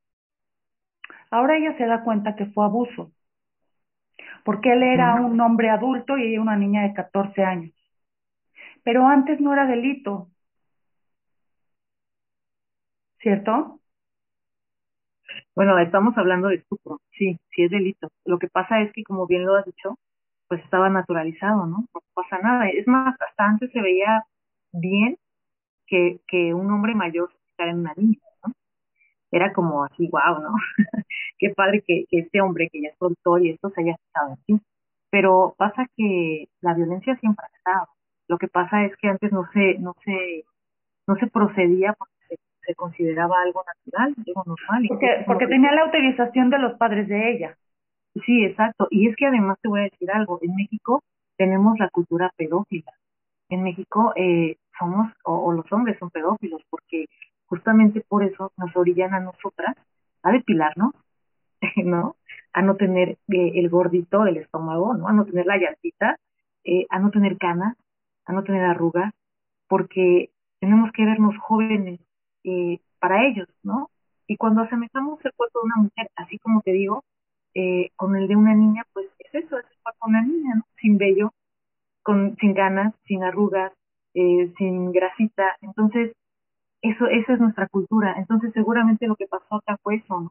[1.30, 3.12] Ahora ella se da cuenta que fue abuso,
[4.44, 7.74] porque él era un hombre adulto y ella una niña de 14 años.
[8.84, 10.30] Pero antes no era delito,
[13.28, 13.82] ¿cierto?
[15.54, 18.10] Bueno, estamos hablando de estupro, sí, sí es delito.
[18.24, 19.98] Lo que pasa es que, como bien lo has dicho,
[20.48, 21.80] pues estaba naturalizado, ¿no?
[21.94, 22.70] No pasa nada.
[22.70, 24.24] Es más, hasta antes se veía
[24.72, 25.18] bien
[25.88, 28.54] que, que un hombre mayor se en una niña, ¿no?
[29.32, 30.54] Era como así, wow, ¿no?
[31.40, 34.34] Qué padre que, que, este hombre que ya es productor y esto se haya estado
[34.34, 34.62] así.
[35.10, 37.88] Pero pasa que la violencia siempre ha estado.
[38.30, 40.46] Lo que pasa es que antes no se, no se,
[41.08, 42.17] no se procedía porque
[42.68, 44.86] se, consideraba algo natural, algo normal.
[44.90, 47.58] Porque, porque tenía la autorización de los padres de ella.
[48.26, 48.88] Sí, exacto.
[48.90, 51.04] Y es que además te voy a decir algo, en México
[51.38, 52.92] tenemos la cultura pedófila.
[53.50, 57.06] En México eh, somos, o, los hombres son pedófilos, porque
[57.46, 59.76] justamente por eso nos orillan a nosotras
[60.24, 60.94] a depilarnos,
[61.78, 62.16] ¿no?
[62.54, 65.08] A no tener eh, el gordito del estómago, ¿no?
[65.08, 66.18] A no tener la llantita,
[66.64, 67.78] eh, a no tener canas,
[68.26, 69.14] a no tener arrugas,
[69.68, 72.00] porque tenemos que vernos jóvenes
[72.48, 73.90] eh, para ellos, ¿no?
[74.28, 77.04] Y cuando asemejamos el cuerpo de una mujer, así como te digo,
[77.54, 80.56] eh, con el de una niña, pues es eso, es el cuerpo de una niña,
[80.56, 80.64] ¿no?
[80.82, 81.34] Sin vello,
[82.04, 83.74] con, sin ganas, sin arrugas,
[84.14, 85.58] eh, sin grasita.
[85.62, 86.14] Entonces,
[86.82, 88.16] eso, esa es nuestra cultura.
[88.18, 90.30] Entonces, seguramente lo que pasó acá fue eso, ¿no?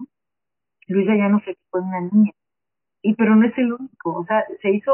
[0.88, 2.32] Luisa ya no se fue una niña.
[3.02, 4.92] Y pero no es el único, o sea, se hizo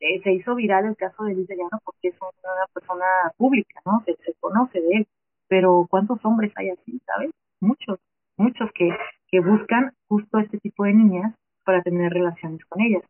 [0.00, 3.04] eh, se hizo viral el caso de Luis Llano porque es una persona
[3.36, 4.02] pública, ¿no?
[4.06, 5.08] Se conoce de él,
[5.48, 7.30] pero ¿cuántos hombres hay así, sabes?
[7.60, 7.98] Muchos,
[8.36, 8.90] muchos que,
[9.28, 11.34] que buscan justo este tipo de niñas
[11.64, 13.02] para tener relaciones con ellas.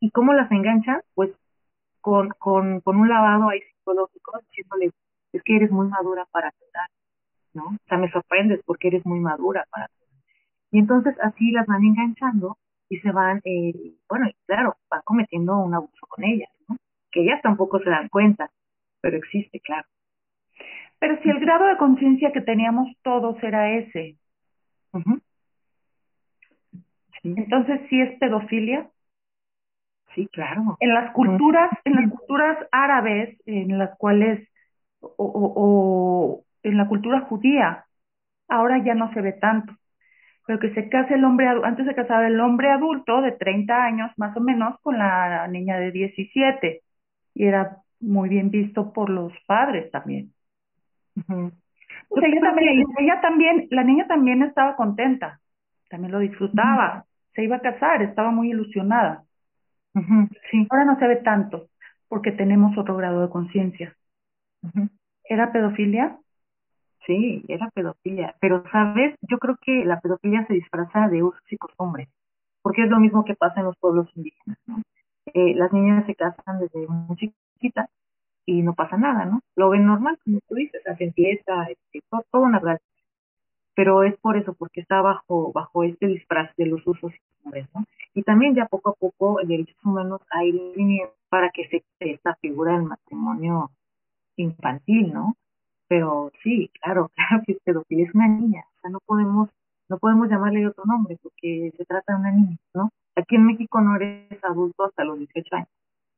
[0.00, 1.02] ¿Y cómo las enganchan?
[1.14, 1.30] Pues
[2.00, 4.92] con, con, con un lavado ahí psicológico, diciéndole,
[5.32, 6.88] es que eres muy madura para tratar,
[7.54, 7.64] ¿no?
[7.64, 9.88] O sea, me sorprendes porque eres muy madura para.
[10.70, 12.56] Y entonces así las van enganchando
[12.88, 16.76] y se van, eh, bueno, claro, van cometiendo un abuso con ellas, ¿no?
[17.10, 18.50] Que ellas tampoco se dan cuenta,
[19.00, 19.86] pero existe, claro.
[20.98, 24.16] Pero si el grado de conciencia que teníamos todos era ese,
[27.22, 28.88] entonces sí es pedofilia.
[30.14, 30.76] Sí, claro.
[30.80, 34.48] En las culturas, en las culturas árabes, en las cuales,
[35.00, 37.84] o, o en la cultura judía,
[38.48, 39.74] ahora ya no se ve tanto
[40.48, 44.10] pero que se case el hombre, antes se casaba el hombre adulto de 30 años
[44.16, 46.80] más o menos con la niña de 17
[47.34, 50.32] y era muy bien visto por los padres también.
[52.08, 55.40] O sea, ella también, ella también, la niña también estaba contenta,
[55.88, 57.04] también lo disfrutaba,
[57.34, 59.24] se iba a casar, estaba muy ilusionada.
[60.50, 60.66] sí.
[60.70, 61.68] Ahora no se ve tanto,
[62.08, 63.96] porque tenemos otro grado de conciencia.
[65.24, 66.18] ¿Era pedofilia?
[67.06, 68.34] Sí, era pedofilia.
[68.40, 69.14] Pero, ¿sabes?
[69.22, 72.08] Yo creo que la pedofilia se disfraza de usos y costumbres,
[72.62, 74.82] porque es lo mismo que pasa en los pueblos indígenas, ¿no?
[75.34, 77.90] Eh, las niñas se casan desde muy chiquitas
[78.48, 79.40] y no pasa nada, ¿no?
[79.56, 82.78] Lo ven normal, como tú dices, hacen fiesta, este, todo, todo natural.
[83.74, 87.68] Pero es por eso, porque está bajo, bajo este disfraz de los usos y costumbres,
[87.74, 87.84] ¿no?
[88.14, 90.72] Y también ya poco a poco el derechos humanos ha ido
[91.28, 93.70] para que se esta figura del matrimonio
[94.36, 95.36] infantil, ¿no?
[95.88, 99.48] pero sí, claro, claro que es pedofilia, es una niña, o sea, no podemos,
[99.88, 102.90] no podemos llamarle otro nombre porque se trata de una niña, ¿no?
[103.16, 105.68] Aquí en México no eres adulto hasta los 18 años,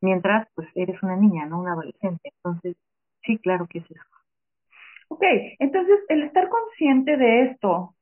[0.01, 2.77] mientras pues eres una niña, no una adolescente, entonces
[3.25, 4.03] sí, claro que es eso.
[5.09, 5.23] Ok,
[5.59, 7.95] entonces el estar consciente de esto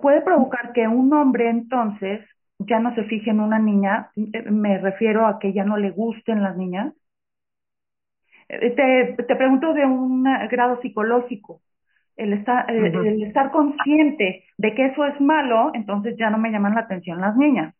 [0.00, 2.20] puede provocar que un hombre entonces
[2.58, 5.90] ya no se fije en una niña, eh, me refiero a que ya no le
[5.90, 6.94] gusten las niñas,
[8.48, 11.60] te, te pregunto de un grado psicológico.
[12.16, 16.74] El estar, el estar consciente de que eso es malo, entonces ya no me llaman
[16.74, 17.74] la atención las niñas.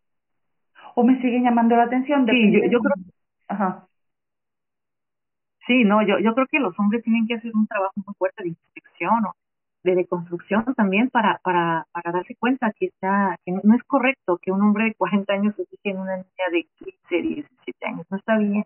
[0.95, 2.25] O me siguen llamando la atención.
[2.25, 2.95] Sí, yo, creo.
[3.47, 3.87] Ajá.
[5.67, 8.43] Sí, no, yo, yo creo que los hombres tienen que hacer un trabajo muy fuerte
[8.43, 9.35] de introspección o
[9.83, 14.51] de deconstrucción también para, para, para darse cuenta que está que no, es correcto que
[14.51, 18.07] un hombre de 40 años se fije en una niña de 15, 17 años.
[18.09, 18.65] No está bien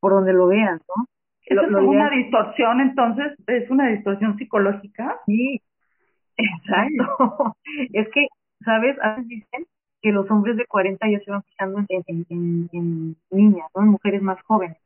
[0.00, 1.06] por donde lo veas, ¿no?
[1.44, 3.38] ¿Eso es una distorsión entonces?
[3.46, 5.20] ¿Es una distorsión psicológica?
[5.26, 5.60] Sí,
[6.36, 7.56] exacto.
[7.92, 8.26] es que,
[8.64, 8.96] ¿sabes?
[9.02, 9.66] A veces dicen
[10.06, 13.82] que los hombres de 40 ya se van fijando en, en, en, niñas, ¿no?
[13.82, 14.76] En mujeres más jóvenes.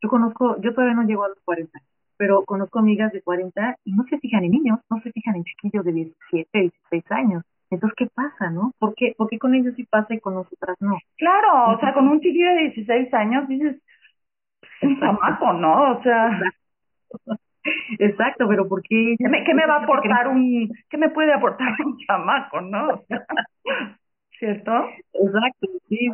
[0.00, 1.78] Yo conozco, yo todavía no llego a los 40,
[2.16, 5.44] pero conozco amigas de 40 y no se fijan en niños, no se fijan en
[5.44, 7.42] chiquillos de 17, 16 años.
[7.68, 8.72] Entonces, ¿qué pasa, no?
[8.78, 10.96] ¿Por qué, ¿Por qué con ellos sí pasa y con nosotras no?
[11.18, 13.76] Claro, o sea, con un chiquillo de 16 años dices,
[14.80, 15.98] un chamaco, ¿no?
[15.98, 16.40] O sea.
[17.98, 19.14] Exacto, pero ¿por qué?
[19.18, 23.02] ¿Qué me, qué me va a aportar un, qué me puede aportar un chamaco, no?
[24.40, 24.72] ¿Cierto?
[25.12, 26.10] Exacto, sí, sí,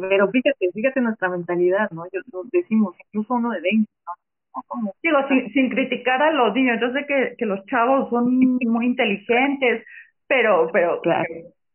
[0.00, 2.04] pero fíjate, fíjate nuestra mentalidad, ¿no?
[2.10, 4.92] Yo, decimos, incluso uno de 20, ¿no?
[5.02, 8.86] Digo, sin, sin criticar a los niños, yo sé que, que los chavos son muy
[8.86, 9.84] inteligentes,
[10.26, 11.28] pero, pero, claro.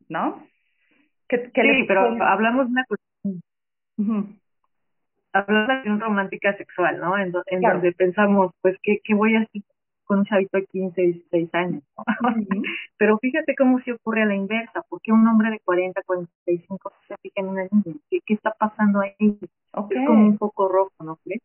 [0.09, 0.43] ¿no?
[1.27, 4.39] Que, que sí, pero hablamos de una cuestión
[5.31, 7.15] hablando de una romántica sexual, ¿no?
[7.19, 9.61] En, donde pensamos, pues, ¿qué, ¿qué voy a hacer
[10.05, 11.83] con un chavito de 15, 16 años?
[12.97, 17.15] Pero fíjate cómo se ocurre a la inversa, porque un hombre de 40, 45 se
[17.17, 19.39] fija en una niña, ¿qué, qué está pasando ahí?
[19.71, 19.97] Okay.
[19.97, 21.41] Es como un poco rojo, ¿no crees?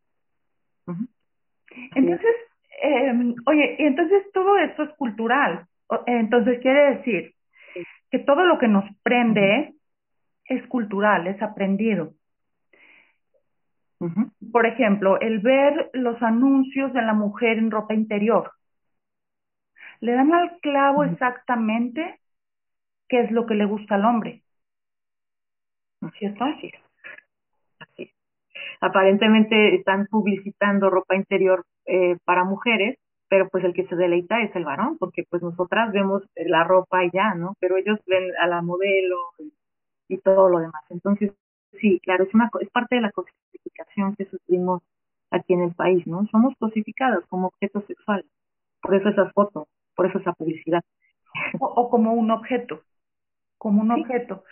[1.94, 2.34] Entonces,
[2.82, 5.66] eh, oye, y entonces todo esto es cultural.
[6.06, 7.34] Entonces quiere decir
[8.10, 9.74] que todo lo que nos prende
[10.44, 12.14] es cultural, es aprendido.
[14.52, 18.52] Por ejemplo, el ver los anuncios de la mujer en ropa interior.
[20.00, 22.20] Le dan al clavo exactamente
[23.08, 24.42] qué es lo que le gusta al hombre.
[26.18, 26.44] ¿Cierto?
[26.44, 26.80] Así es.
[27.80, 28.12] Así
[28.80, 32.96] Aparentemente están publicitando ropa interior eh, para mujeres,
[33.28, 37.04] pero pues el que se deleita es el varón, porque pues nosotras vemos la ropa
[37.04, 37.56] y ya, ¿no?
[37.58, 39.16] Pero ellos ven a la modelo
[40.08, 40.84] y todo lo demás.
[40.90, 41.32] Entonces,
[41.80, 43.10] sí, claro, es, una, es parte de la
[43.78, 44.82] cosificación que sufrimos
[45.30, 46.26] aquí en el país, ¿no?
[46.30, 48.26] Somos cosificadas como objetos sexuales.
[48.80, 50.82] Por eso esas fotos, por eso esa publicidad.
[51.60, 52.82] O, como un objeto,
[53.58, 54.44] como un objeto.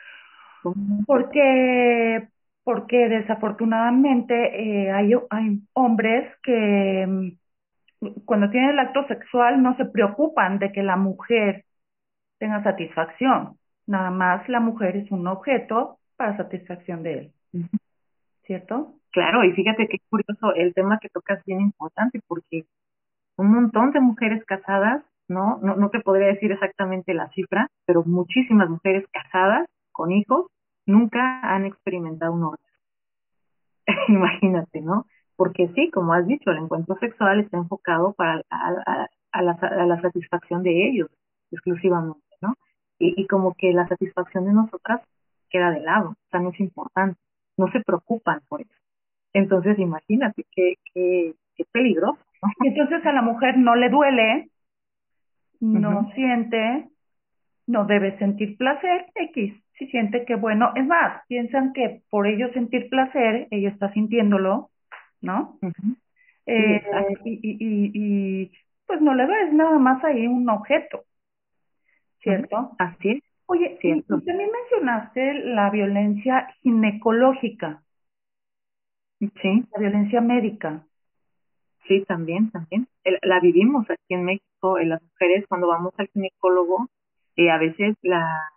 [1.07, 2.29] Porque,
[2.65, 9.87] porque desafortunadamente eh, hay, hay hombres que mm, cuando tienen el acto sexual no se
[9.87, 11.65] preocupan de que la mujer
[12.39, 13.59] tenga satisfacción.
[13.87, 17.33] Nada más la mujer es un objeto para satisfacción de él.
[18.45, 18.95] ¿Cierto?
[19.17, 22.67] Claro, y fíjate qué curioso, el tema que tocas bien importante porque
[23.39, 25.59] un montón de mujeres casadas, ¿no?
[25.63, 30.49] No, no te podría decir exactamente la cifra, pero muchísimas mujeres casadas con hijos,
[30.85, 32.67] nunca han experimentado un orgasmo.
[34.09, 35.07] Imagínate, ¿no?
[35.37, 39.87] Porque sí, como has dicho, el encuentro sexual está enfocado para a, a, la, a
[39.87, 41.09] la satisfacción de ellos
[41.53, 42.53] exclusivamente, ¿no?
[42.99, 45.01] Y, y como que la satisfacción de nosotras
[45.49, 47.19] queda de lado, o sea, no es importante,
[47.57, 48.86] no se preocupan por eso.
[49.37, 52.19] Entonces, imagínate qué, qué, qué peligroso.
[52.65, 54.49] entonces a la mujer no le duele,
[55.61, 56.89] no siente,
[57.67, 62.51] no debe sentir placer, X, si siente que bueno, es más, piensan que por ello
[62.55, 64.71] sentir placer, ella está sintiéndolo,
[65.21, 65.59] ¿no?
[66.47, 66.83] eh,
[67.25, 68.53] y, y, y, y,
[68.87, 71.05] pues no le ves nada más ahí un objeto,
[72.23, 72.73] ¿cierto?
[72.79, 73.23] Así es.
[73.49, 74.21] Oye, ¿cierto?
[74.23, 77.83] también mencionaste la violencia ginecológica.
[79.21, 79.65] Sí.
[79.73, 80.87] La violencia médica.
[81.89, 82.89] Sí, también, también.
[83.23, 86.89] la vivimos aquí en México, en las mujeres cuando vamos al ginecólogo,
[87.37, 88.51] eh, a veces la,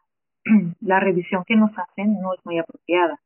[0.82, 3.20] la revisión que nos hacen no es muy apropiada.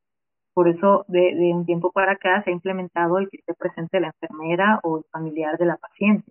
[0.52, 4.00] Por eso, de, de un tiempo para acá se ha implementado el que esté presente
[4.00, 6.30] la enfermera o el familiar de la paciente,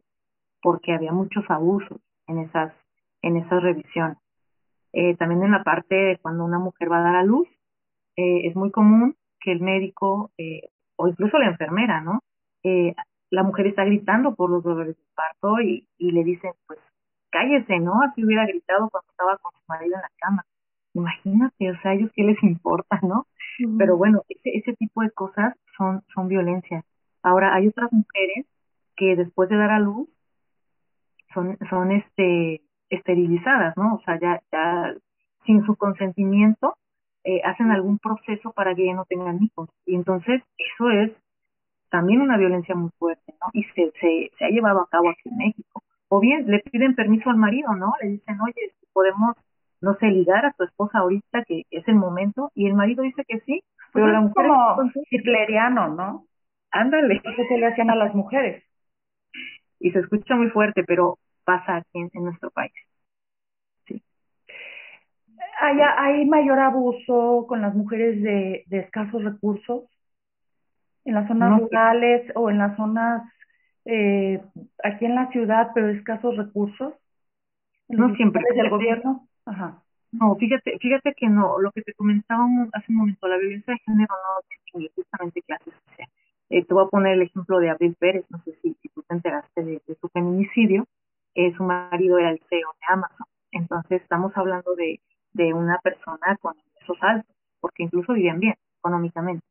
[0.62, 2.74] porque había muchos abusos en esas,
[3.22, 4.18] en esas revisiones.
[4.94, 7.48] Eh, también en la parte de cuando una mujer va a dar a luz,
[8.16, 10.70] eh, es muy común que el médico eh,
[11.04, 12.22] o incluso la enfermera, ¿no?
[12.64, 12.96] Eh,
[13.30, 16.80] la mujer está gritando por los dolores de parto y, y le dicen, pues
[17.30, 18.02] cállese, ¿no?
[18.02, 20.46] Así hubiera gritado cuando estaba con su marido en la cama.
[20.94, 23.28] Imagínate, o sea, a ellos qué les importa, ¿no?
[23.78, 26.84] Pero bueno, ese, ese tipo de cosas son, son violencia.
[27.22, 28.46] Ahora, hay otras mujeres
[28.96, 30.08] que después de dar a luz
[31.34, 33.96] son, son este, esterilizadas, ¿no?
[33.96, 34.94] O sea, ya, ya
[35.46, 36.78] sin su consentimiento
[37.24, 39.70] eh, hacen algún proceso para que ya no tengan hijos.
[39.86, 41.12] Y entonces eso es
[41.90, 43.48] también una violencia muy fuerte, ¿no?
[43.54, 45.84] Y se, se, se ha llevado a cabo aquí en México.
[46.10, 47.94] O bien le piden permiso al marido, ¿no?
[48.02, 49.36] Le dicen, oye, podemos,
[49.82, 53.24] no sé, ligar a tu esposa ahorita, que es el momento, y el marido dice
[53.28, 53.64] que sí,
[53.94, 54.48] pero pues la mujer...
[54.76, 56.26] como hitleriano, ¿no?
[56.72, 57.22] Ándale.
[57.24, 58.64] Eso se le hacían a las mujeres.
[59.80, 62.74] Y se escucha muy fuerte, pero pasa aquí en, en nuestro país.
[65.62, 69.84] ¿Hay, ¿Hay mayor abuso con las mujeres de, de escasos recursos?
[71.06, 71.60] ¿En las zonas No.
[71.60, 73.24] rurales o en las zonas
[73.86, 74.42] eh,
[74.84, 76.94] aquí en la ciudad, pero de escasos recursos?
[77.90, 78.44] ¿En No siempre.
[78.56, 79.28] del gobierno?
[79.46, 79.84] Ajá.
[80.12, 83.74] No, fíjate, fíjate que no, lo que te comentaba un- hace un momento, la violencia
[83.74, 86.14] de género no distingue justamente clases sociales.
[86.50, 89.02] Eh, te voy a poner el ejemplo de Abril Pérez, no sé si, si tú
[89.04, 90.86] te enteraste de, de su feminicidio,
[91.34, 95.02] eh, su marido era el CEO de Amazon, entonces estamos hablando de,
[95.34, 99.46] de una persona con ingresos altos, porque incluso vivían bien económicamente.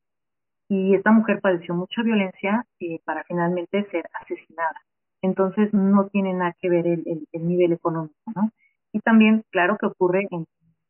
[0.68, 4.80] Y esta mujer padeció mucha violencia eh, para finalmente ser asesinada.
[5.22, 8.50] Entonces no tiene nada que ver el, el, el nivel económico, ¿no?
[8.92, 10.46] Y también, claro que ocurre en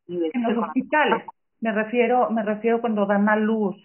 [0.07, 1.25] niveles En los económicos hospitales.
[1.61, 3.77] Me refiero, me refiero cuando dan a luz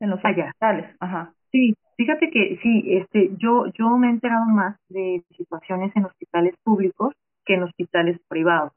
[0.00, 0.46] en los ya.
[0.46, 0.96] hospitales.
[1.00, 1.34] Ajá.
[1.52, 6.54] Sí, fíjate que sí, este, yo, yo me he enterado más de situaciones en hospitales
[6.62, 7.14] públicos
[7.44, 8.72] que en hospitales privados.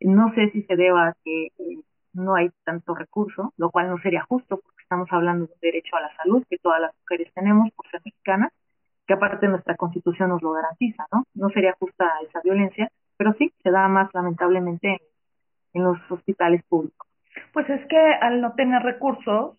[0.00, 1.82] No sé si se deba a que eh,
[2.12, 5.96] no hay tanto recurso, lo cual no sería justo porque estamos hablando de un derecho
[5.96, 8.52] a la salud que todas las mujeres tenemos por ser mexicanas,
[9.06, 11.24] que aparte nuestra constitución nos lo garantiza, ¿no?
[11.34, 14.98] No sería justa esa violencia, pero sí, se da más lamentablemente en,
[15.74, 17.06] en los hospitales públicos.
[17.52, 19.56] Pues es que al no tener recursos,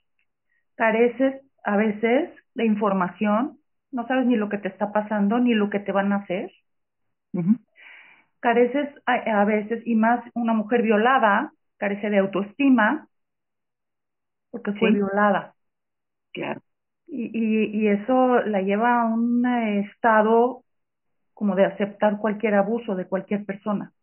[0.75, 3.59] careces a veces de información,
[3.91, 6.51] no sabes ni lo que te está pasando, ni lo que te van a hacer.
[8.41, 13.07] Careces a, a veces, y más una mujer violada, carece de autoestima,
[14.51, 14.95] porque fue Sí.
[14.95, 15.55] violada.
[16.33, 16.61] Claro.
[17.07, 20.63] Y, y, y eso la lleva a un eh, estado
[21.33, 23.93] como de aceptar cualquier abuso de cualquier persona.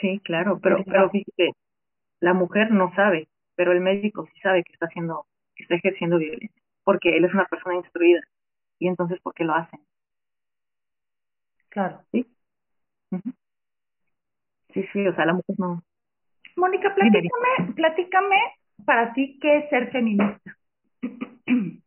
[0.00, 1.52] Sí, claro, pero, pero fíjate,
[2.20, 6.18] la mujer no sabe, pero el médico sí sabe que está haciendo, que está ejerciendo
[6.18, 8.22] violencia, porque él es una persona instruida,
[8.78, 9.80] y entonces, ¿por qué lo hacen?
[11.70, 12.06] Claro.
[12.12, 12.26] ¿Sí?
[14.72, 15.82] Sí, sí, o sea, la mujer no.
[16.56, 18.36] Mónica, platícame, platícame
[18.84, 20.56] para ti qué es ser feminista.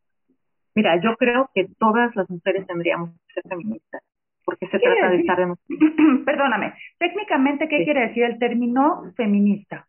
[0.76, 4.02] Mira, yo creo que todas las mujeres tendríamos que ser feministas,
[4.44, 6.26] porque se ¿Qué quiere trata de estar en...
[6.26, 7.86] Perdóname, técnicamente, ¿qué Sí.
[7.86, 9.88] quiere decir el término feminista?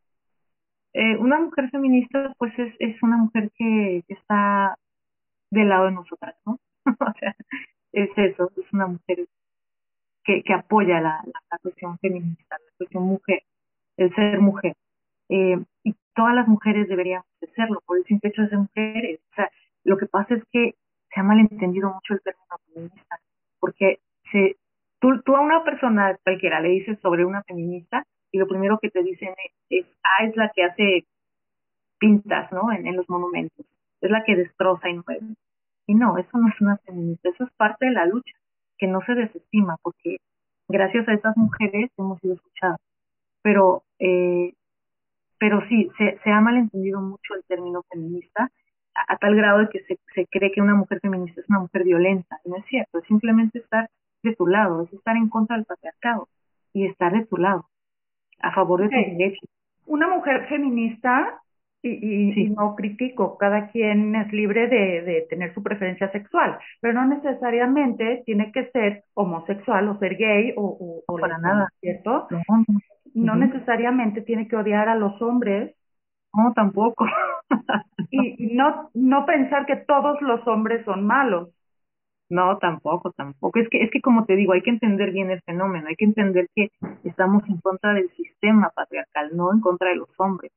[0.92, 4.76] Eh, una mujer feminista, pues es, es una mujer que, que está
[5.50, 6.58] del lado de nosotras, ¿no?
[7.00, 7.34] o sea,
[7.92, 9.26] es eso, es una mujer
[10.26, 11.22] que, que apoya la,
[11.62, 13.42] cuestión feminista, la cuestión mujer,
[13.96, 14.74] el ser mujer.
[15.28, 19.20] Eh, y todas las mujeres deberíamos de serlo, por el simple hecho de ser mujeres.
[19.32, 19.50] O sea,
[19.84, 20.74] lo que pasa es que
[21.14, 23.20] se ha malentendido mucho el término feminista,
[23.60, 24.00] porque
[24.32, 24.56] se,
[25.00, 28.90] tú, tú a una persona cualquiera le dices sobre una feminista y lo primero que
[28.90, 29.32] te dicen
[29.70, 31.06] es, ah, es la que hace
[31.98, 32.72] pintas, ¿no?
[32.72, 33.64] En los monumentos.
[34.00, 35.36] Es la que destroza y mueve.
[35.86, 38.32] Y no, eso no es una feminista, eso es parte de la lucha,
[38.78, 40.18] que no se desestima, porque
[40.68, 42.80] gracias a esas mujeres hemos sido escuchadas.
[43.42, 44.52] Pero, eh,
[45.38, 48.50] pero sí, se, se ha malentendido mucho el término feminista
[48.94, 51.84] a, tal grado de que se, se cree que una mujer feminista es una mujer
[51.84, 52.38] violenta.
[52.44, 53.88] No es cierto, es simplemente estar
[54.22, 56.28] de tu lado, es estar en contra del patriarcado
[56.72, 57.68] y estar de tu lado,
[58.40, 59.48] a favor de tus derechos.
[59.86, 61.40] Una mujer feminista
[61.88, 66.94] y, y, no critico, cada quien es libre de, de, tener su preferencia sexual, pero
[66.94, 72.28] no necesariamente tiene que ser homosexual o ser gay o, o, para nada, ¿cierto?
[73.14, 75.74] No, necesariamente tiene que odiar a los hombres.
[76.34, 77.06] No, tampoco.
[78.10, 81.48] y, y no, no pensar que todos los hombres son malos.
[82.28, 83.58] No, tampoco, tampoco.
[83.60, 86.04] Es que, es que como te digo, hay que entender bien el fenómeno, hay que
[86.04, 86.70] entender que
[87.04, 90.50] estamos en contra del sistema patriarcal, no en contra de los hombres.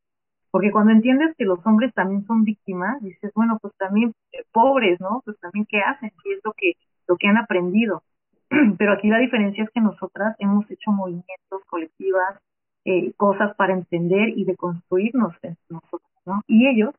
[0.51, 4.99] Porque cuando entiendes que los hombres también son víctimas, dices, bueno, pues también eh, pobres,
[4.99, 5.21] ¿no?
[5.23, 6.73] Pues también qué hacen, y es lo que,
[7.07, 8.01] lo que han aprendido.
[8.77, 12.39] Pero aquí la diferencia es que nosotras hemos hecho movimientos colectivas,
[12.85, 15.35] eh, cosas para entender y deconstruirnos
[15.69, 16.41] nosotros, ¿no?
[16.47, 16.95] Y ellos,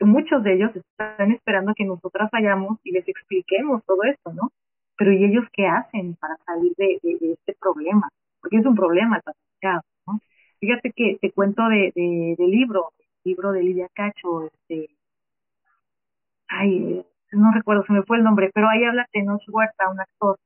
[0.00, 4.50] muchos de ellos están esperando que nosotras vayamos y les expliquemos todo esto, ¿no?
[4.96, 8.08] Pero ¿y ellos qué hacen para salir de, de, este problema?
[8.40, 9.82] Porque es un problema el patriarcado.
[10.60, 11.92] Fíjate que te cuento de,
[12.38, 14.88] libro, el libro de Lidia Cacho, este,
[16.48, 20.38] ay, no recuerdo, se me fue el nombre, pero ahí habla Tenoch Huerta, un actor.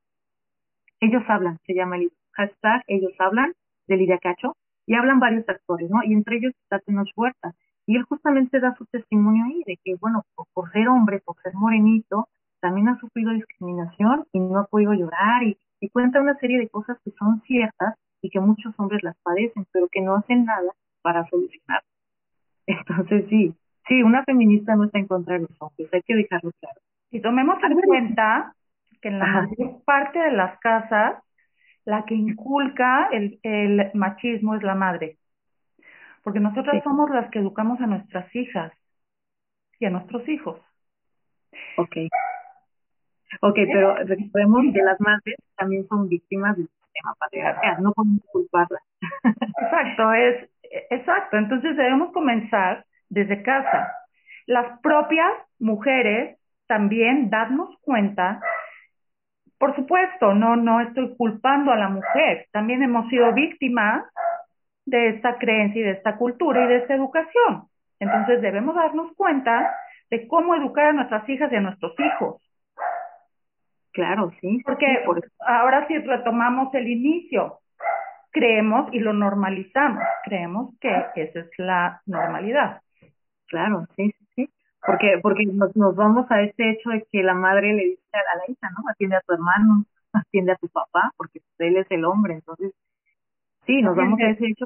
[0.99, 3.53] Ellos hablan, se llama el hashtag, ellos hablan
[3.87, 4.55] de Lidia Cacho,
[4.85, 6.03] y hablan varios actores, ¿no?
[6.03, 7.53] Y entre ellos está Tenoch Huerta.
[7.85, 11.53] Y él justamente da su testimonio ahí de que, bueno, por, ser hombre, por ser
[11.53, 12.27] morenito,
[12.59, 16.97] también ha sufrido discriminación y no ha podido llorar y cuenta una serie de cosas
[17.03, 20.71] que son ciertas y que muchos hombres las padecen, pero que no hacen nada
[21.01, 21.83] para solucionar.
[22.65, 23.53] Entonces sí,
[23.87, 26.79] sí, una feminista no está en contra de los hombres, hay que dejarlo claro.
[27.11, 28.55] Y tomemos en cuenta
[29.01, 31.21] que en la mayor parte de las casas,
[31.85, 35.17] la que inculca el, el machismo es la madre.
[36.23, 38.71] Porque nosotras somos las que educamos a nuestras hijas
[39.79, 40.59] y a nuestros hijos.
[41.77, 41.97] Ok.
[43.41, 46.69] Ok, pero recordemos que las madres también son víctimas del
[47.81, 48.81] no podemos culparlas.
[49.61, 50.49] Exacto, es
[50.89, 51.37] exacto.
[51.37, 53.91] Entonces debemos comenzar desde casa.
[54.45, 56.37] Las propias mujeres
[56.67, 58.41] también darnos cuenta
[59.63, 62.47] por supuesto, no, no estoy culpando a la mujer.
[62.51, 64.03] También hemos sido víctimas
[64.85, 67.69] de esta creencia y de esta cultura y de esta educación.
[67.97, 69.73] Entonces debemos darnos cuenta
[70.09, 72.41] de cómo educar a nuestras hijas y a nuestros hijos.
[73.93, 74.61] Claro, sí.
[74.65, 74.85] Porque
[75.39, 77.59] ahora sí retomamos el inicio,
[78.31, 82.81] creemos y lo normalizamos, creemos que esa es la normalidad.
[83.47, 84.49] Claro, sí, sí, sí.
[84.85, 88.37] Porque, porque nos, nos vamos a este hecho de que la madre le dice a
[88.37, 88.89] la hija, ¿no?
[88.89, 92.73] Atiende a tu hermano, atiende a tu papá, porque él es el hombre, entonces,
[93.65, 94.65] sí, nos vamos a ese hecho.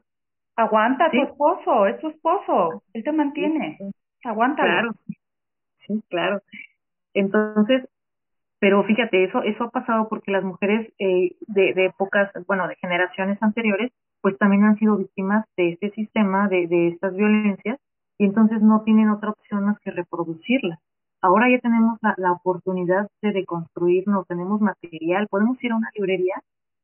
[0.55, 3.77] Aguanta a tu esposo, es tu esposo, él te mantiene,
[4.23, 4.63] aguanta.
[4.63, 4.91] Claro,
[5.85, 6.41] sí, claro.
[7.13, 7.87] Entonces,
[8.59, 13.41] pero fíjate, eso, eso ha pasado porque las mujeres eh, de, épocas, bueno, de generaciones
[13.41, 13.91] anteriores,
[14.21, 17.79] pues también han sido víctimas de este sistema, de, de estas violencias,
[18.17, 20.79] y entonces no tienen otra opción más que reproducirlas.
[21.21, 26.41] Ahora ya tenemos la, la oportunidad de deconstruirnos, tenemos material, podemos ir a una librería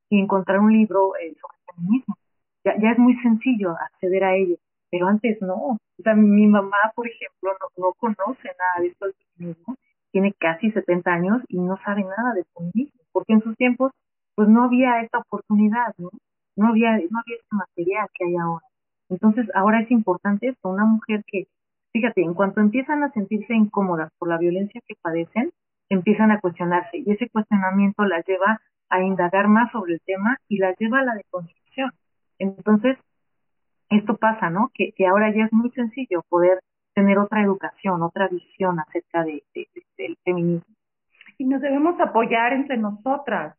[0.09, 2.17] y encontrar un libro eh, sobre feminismo.
[2.63, 4.57] Ya, ya es muy sencillo acceder a ello,
[4.91, 5.55] pero antes no.
[5.55, 9.76] O sea, mi mamá, por ejemplo, no, no conoce nada de esto del feminismo
[10.14, 13.91] tiene casi 70 años y no sabe nada de feminismo, porque en sus tiempos
[14.36, 16.09] pues no había esta oportunidad, ¿no?
[16.55, 18.66] No había, no había este material que hay ahora.
[19.09, 21.47] Entonces ahora es importante esto, una mujer que,
[21.91, 25.51] fíjate, en cuanto empiezan a sentirse incómodas por la violencia que padecen,
[25.89, 30.59] empiezan a cuestionarse y ese cuestionamiento las lleva a indagar más sobre el tema y
[30.59, 31.91] las lleva a la deconstrucción.
[32.38, 32.97] Entonces,
[33.89, 34.70] esto pasa, ¿no?
[34.76, 36.59] Que, que ahora ya es muy sencillo poder
[36.94, 39.44] tener otra educación, otra visión acerca de,
[39.98, 40.76] del feminismo.
[41.38, 43.56] Y nos debemos apoyar entre nosotras.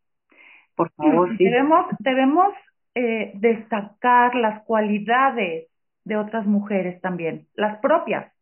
[0.75, 1.45] Por favor, sí.
[1.45, 2.55] Debemos, debemos
[2.95, 5.69] eh, destacar las cualidades
[6.05, 8.33] de otras mujeres también, las propias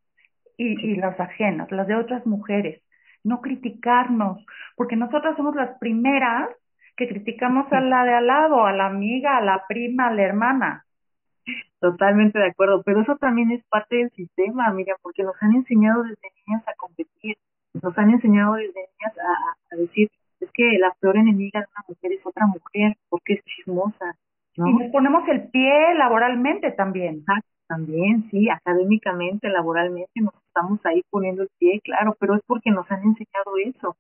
[0.56, 2.82] y, y las ajenas, las de otras mujeres.
[3.24, 4.44] No criticarnos,
[4.76, 6.48] porque nosotras somos las primeras
[6.96, 10.22] que criticamos a la de al lado, a la amiga, a la prima, a la
[10.22, 10.84] hermana.
[11.80, 16.02] Totalmente de acuerdo, pero eso también es parte del sistema, amiga, porque nos han enseñado
[16.04, 17.36] desde niñas a competir,
[17.74, 20.08] nos han enseñado desde niñas a, a decir,
[20.40, 24.16] es que la peor enemiga de una mujer es otra mujer, porque es chismosa,
[24.56, 24.68] ¿no?
[24.68, 27.24] Y nos ponemos el pie laboralmente también.
[27.66, 32.90] también, sí, académicamente, laboralmente, nos estamos ahí poniendo el pie, claro, pero es porque nos
[32.90, 33.96] han enseñado eso.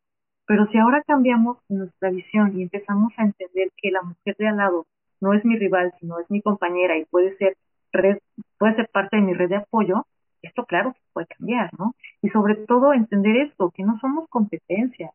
[0.46, 4.56] Pero si ahora cambiamos nuestra visión y empezamos a entender que la mujer de al
[4.56, 4.84] lado
[5.22, 7.56] no es mi rival, sino es mi compañera y puede ser
[7.92, 8.18] red,
[8.58, 10.04] puede ser parte de mi red de apoyo,
[10.42, 11.94] esto claro puede cambiar, ¿no?
[12.22, 15.12] Y sobre todo entender esto, que no somos competencia,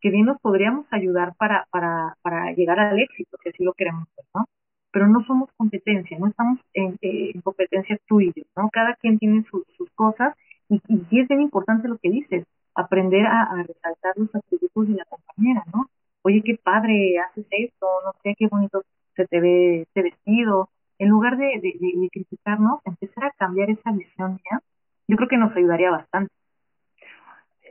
[0.00, 4.06] que bien nos podríamos ayudar para, para, para llegar al éxito, si así lo queremos
[4.16, 4.46] ver, ¿no?
[4.92, 8.70] Pero no somos competencia, no estamos en, eh, en competencia tú y yo, ¿no?
[8.70, 10.36] Cada quien tiene sus cosas
[10.68, 14.94] y, y, es bien importante lo que dices, aprender a, a resaltar los atributos de
[14.94, 15.90] la compañera, ¿no?
[16.22, 18.82] Oye, qué padre, haces esto, no sé, qué bonito
[19.18, 20.70] se te ve este vestido.
[20.98, 24.60] En lugar de, de, criticarnos, empezar a cambiar esa visión mía,
[25.08, 26.32] yo creo que nos ayudaría bastante.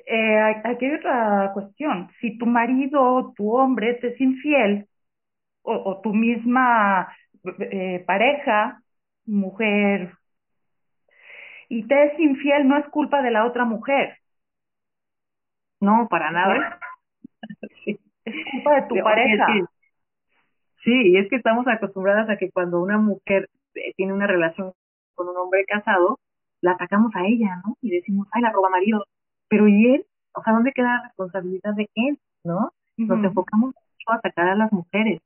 [0.05, 2.09] Eh, aquí hay otra cuestión.
[2.19, 4.87] Si tu marido, tu hombre, te es infiel,
[5.61, 7.13] o, o tu misma
[7.59, 8.81] eh, pareja,
[9.25, 10.13] mujer,
[11.69, 14.17] y te es infiel, no es culpa de la otra mujer.
[15.79, 16.79] No, para nada.
[18.27, 19.45] Es culpa de tu pareja.
[19.45, 19.76] Sí,
[20.87, 24.73] y es que estamos acostumbradas a que cuando una mujer eh, tiene una relación
[25.15, 26.19] con un hombre casado,
[26.61, 27.75] la atacamos a ella, ¿no?
[27.81, 29.05] Y decimos, ay, la roba marido.
[29.49, 30.05] Pero ¿y él?
[30.33, 32.71] O sea, ¿dónde queda la responsabilidad de él, no?
[32.97, 35.21] Nos enfocamos mucho a atacar a las mujeres,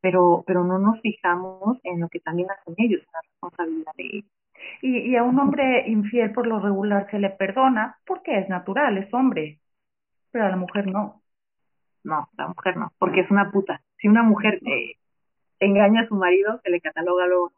[0.00, 4.30] pero pero no nos fijamos en lo que también hacen ellos, la responsabilidad de ellos.
[4.82, 8.98] Y, y a un hombre infiel por lo regular se le perdona porque es natural,
[8.98, 9.60] es hombre,
[10.30, 11.22] pero a la mujer no.
[12.04, 13.82] No, la mujer no, porque es una puta.
[13.98, 14.96] Si una mujer eh,
[15.60, 17.52] engaña a su marido, se le cataloga luego.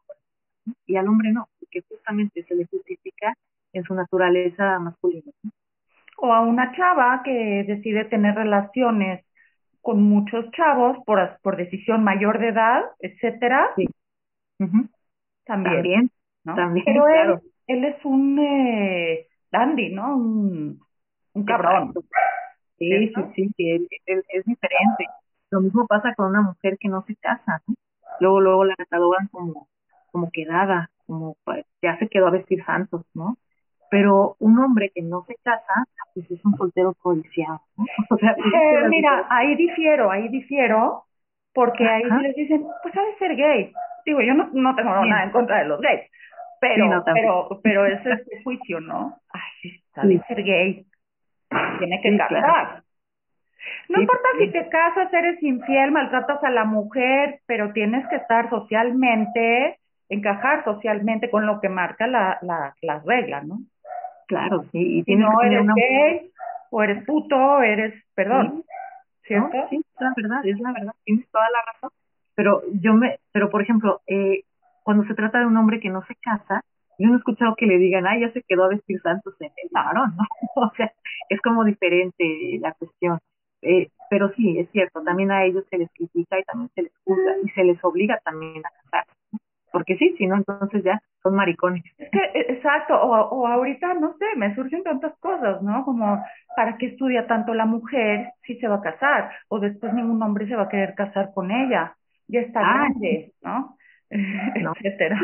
[0.87, 3.35] Y al hombre no, porque justamente se le justifica
[3.73, 5.33] en su naturaleza masculina.
[6.19, 9.25] O a una chava que decide tener relaciones
[9.81, 13.71] con muchos chavos por, por decisión mayor de edad, etcétera.
[13.77, 13.89] Sí.
[15.45, 16.11] También.
[16.45, 20.17] También, Pero él, él es un eh, dandy, ¿no?
[20.17, 20.81] Un,
[21.35, 21.93] un cabrón.
[22.79, 23.71] Sí, sí, sí, sí,
[24.07, 25.07] es, es diferente.
[25.51, 27.75] Lo mismo pasa con una mujer que no se casa, ¿no?
[28.21, 29.69] Luego luego la catalogan como
[30.11, 33.37] como quedada, como pues, ya se quedó a vestir santos, ¿no?
[33.91, 35.85] Pero un hombre que no se casa,
[36.15, 37.85] pues es un soltero codiciado, ¿no?
[38.11, 41.05] O sea, eh, mira, ahí difiero, ahí difiero,
[41.55, 43.73] porque ahí les dicen, pues de ser gay.
[44.05, 46.11] Digo, yo no, no tengo nada en contra de los gays,
[46.61, 49.17] pero, pero, pero ese es el juicio, ¿no?
[49.31, 50.87] Ay, sí, ha de ser gay.
[51.79, 52.83] Tiene que casar.
[53.89, 58.51] No importa si te casas, eres infiel, maltratas a la mujer, pero tienes que estar
[58.51, 63.61] socialmente, encajar socialmente con lo que marca la, la, las reglas, ¿no?
[64.27, 64.99] Claro, sí.
[64.99, 66.31] Y si no eres gay,
[66.71, 68.65] o eres puto, o eres, perdón,
[69.23, 69.69] ¿cierto?
[69.71, 71.91] sí, es la verdad, es la verdad, tienes toda la razón.
[72.35, 74.45] Pero yo me, pero por ejemplo, eh,
[74.83, 76.63] cuando se trata de un hombre que no se casa,
[76.99, 79.53] yo no he escuchado que le digan, ay, ya se quedó a vestir santos en
[79.63, 80.25] el varón, ¿no?
[80.63, 80.93] O sea,
[81.29, 83.19] es como diferente la cuestión.
[83.63, 86.93] Eh, pero sí, es cierto, también a ellos se les critica y también se les
[87.05, 89.13] juzga y se les obliga también a casarse.
[89.71, 91.85] Porque sí, si no, entonces ya son maricones.
[91.99, 95.85] Es que, e, exacto, o, o ahorita, no sé, me surgen tantas cosas, ¿no?
[95.85, 96.25] Como,
[96.57, 99.31] ¿para qué estudia tanto la mujer si se va a casar?
[99.49, 101.97] O después ningún hombre se va a querer casar con ella.
[102.29, 103.77] Ya está ah, grande, ¿no?
[104.11, 105.21] no Etcétera.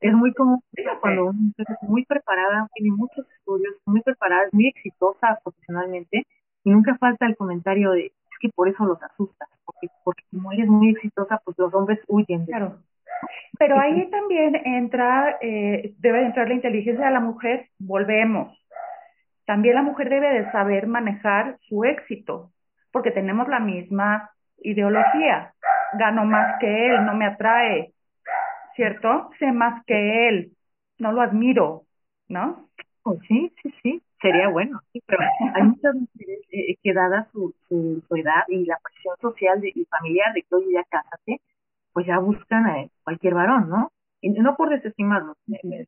[0.00, 0.62] es, muy común
[1.00, 6.26] cuando una mujer es muy preparada, tiene muchos estudios, muy preparada, es muy exitosa profesionalmente,
[6.66, 10.50] y nunca falta el comentario de, es que por eso los asusta, porque, porque como
[10.50, 12.44] ella es muy exitosa, pues los hombres huyen.
[12.44, 12.78] De claro.
[13.56, 18.60] Pero ahí también entra, eh, debe entrar la inteligencia de la mujer, volvemos.
[19.44, 22.50] También la mujer debe de saber manejar su éxito,
[22.90, 25.54] porque tenemos la misma ideología.
[25.92, 27.92] Gano más que él, no me atrae,
[28.74, 29.30] ¿cierto?
[29.38, 30.50] Sé más que él,
[30.98, 31.82] no lo admiro,
[32.26, 32.65] ¿no?
[33.08, 35.20] Oh, sí, sí, sí sería bueno, sí, pero
[35.54, 40.32] hay muchas mujeres eh, que dada su, su, edad y la presión social y familiar
[40.34, 41.40] de que hoy ya cásate,
[41.92, 43.92] pues ya buscan a cualquier varón, ¿no?
[44.20, 45.36] Y no por desestimarlo,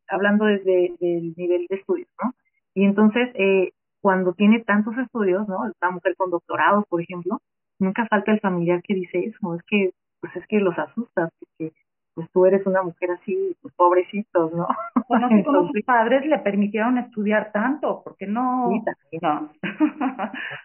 [0.07, 2.35] hablando desde el nivel de estudios, ¿no?
[2.75, 5.67] Y entonces, eh, cuando tiene tantos estudios, ¿no?
[5.69, 7.41] Esta mujer con doctorado, por ejemplo,
[7.81, 9.91] nunca falta el familiar que dice eso, es que,
[10.21, 11.73] pues es que los asustas, porque
[12.19, 14.67] pues tú eres una mujer así, pues pobrecitos, ¿no?
[15.09, 18.73] Bueno, si como sus padres le permitieron estudiar tanto, porque no?
[19.09, 19.49] Sí, no.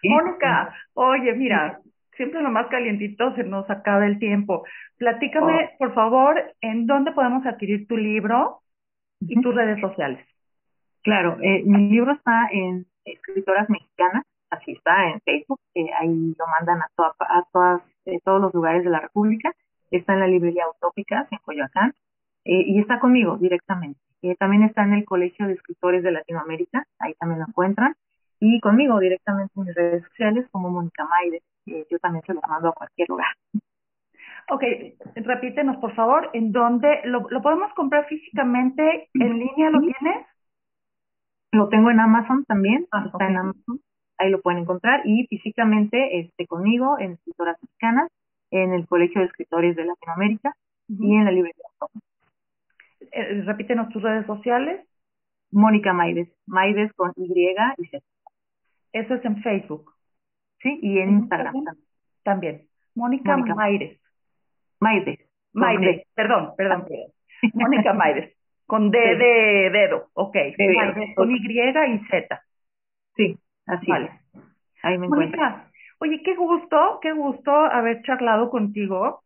[0.04, 1.80] Mónica, oye, mira,
[2.18, 4.66] siempre lo más calientito se nos acaba el tiempo.
[4.98, 5.78] Platícame, oh.
[5.78, 8.62] por favor, en dónde podemos adquirir tu libro
[9.22, 10.26] y tus redes sociales.
[11.04, 16.48] Claro, eh, mi libro está en Escritoras Mexicanas, así está en Facebook, eh, ahí lo
[16.48, 19.54] mandan a, a todas, eh, todos los lugares de la República
[19.98, 21.94] está en la librería Utópicas en Coyoacán
[22.46, 24.00] eh, y está conmigo directamente.
[24.22, 27.96] Eh, también está en el Colegio de Escritores de Latinoamérica, ahí también lo encuentran.
[28.40, 31.42] Y conmigo directamente en mis redes sociales como Mónica Maide.
[31.90, 33.28] yo también se lo mando a cualquier lugar.
[34.50, 34.64] Ok,
[35.16, 39.10] repítenos por favor, ¿en dónde lo, lo podemos comprar físicamente?
[39.14, 40.28] ¿En línea lo tienes?
[41.52, 43.80] Lo tengo en Amazon también, ah, está en Amazon,
[44.18, 48.10] ahí lo pueden encontrar y físicamente este conmigo en Escritoras Mexicanas,
[48.54, 50.56] en el Colegio de Escritores de Latinoamérica
[50.88, 51.66] y en la librería.
[53.12, 54.88] Eh, repítenos tus redes sociales.
[55.52, 58.04] Mónica Maides, Maides con Y y Z.
[58.92, 59.92] Eso es en Facebook.
[60.62, 61.86] Sí, y en, Instagram, también.
[62.24, 62.68] También.
[62.96, 64.00] Mónica, Maides.
[64.80, 65.20] Maides.
[65.54, 67.12] Maides, perdón, perdón, perdón.
[67.54, 68.36] Mónica Maides.
[68.66, 70.38] Con D de dedo, ok.
[71.16, 72.44] con Y y Z.
[73.16, 74.12] Sí, así vale.
[74.84, 75.70] Ahí me Mónica,
[76.04, 79.24] Oye, qué gusto, qué gusto haber charlado contigo.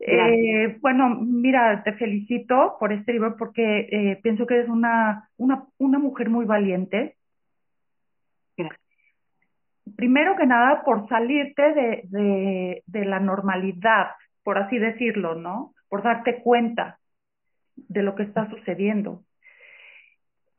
[0.00, 5.66] Eh, bueno, mira, te felicito por este libro porque eh, pienso que eres una, una,
[5.78, 7.14] una mujer muy valiente.
[8.56, 8.80] Gracias.
[9.94, 14.08] Primero que nada, por salirte de, de, de la normalidad,
[14.42, 15.74] por así decirlo, ¿no?
[15.88, 16.98] Por darte cuenta
[17.76, 19.22] de lo que está sucediendo.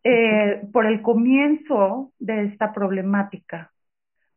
[0.02, 3.70] Eh, por el comienzo de esta problemática,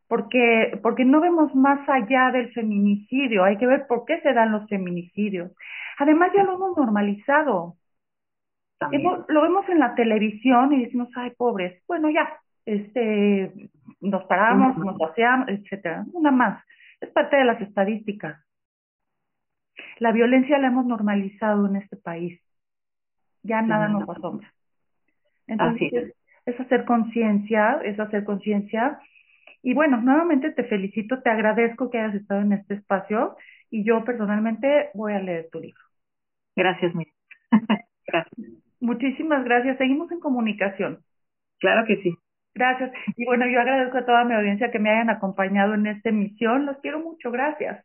[0.07, 4.51] porque, porque no vemos más allá del feminicidio, hay que ver por qué se dan
[4.51, 5.51] los feminicidios.
[5.97, 7.75] Además ya lo hemos normalizado.
[8.91, 13.69] lo vemos en la televisión y decimos, ay, pobres, bueno, ya, este,
[14.01, 16.05] nos paramos, nos paseamos, etcétera.
[16.13, 16.63] Una más,
[16.99, 18.43] es parte de las estadísticas.
[19.99, 22.39] La violencia la hemos normalizado en este país.
[23.43, 24.51] Ya nada nos asombra.
[25.47, 28.99] Entonces, es hacer conciencia, es hacer conciencia.
[29.65, 33.35] Y bueno, nuevamente te felicito, te agradezco que hayas estado en este espacio
[33.71, 35.81] y yo personalmente voy a leer tu libro.
[36.55, 37.15] Gracias, Miriam.
[38.07, 38.47] gracias.
[38.79, 39.79] Muchísimas gracias.
[39.79, 41.03] Seguimos en comunicación.
[41.59, 42.15] Claro que sí.
[42.53, 42.91] Gracias.
[43.17, 46.67] Y bueno, yo agradezco a toda mi audiencia que me hayan acompañado en esta emisión.
[46.67, 47.31] Los quiero mucho.
[47.31, 47.83] Gracias.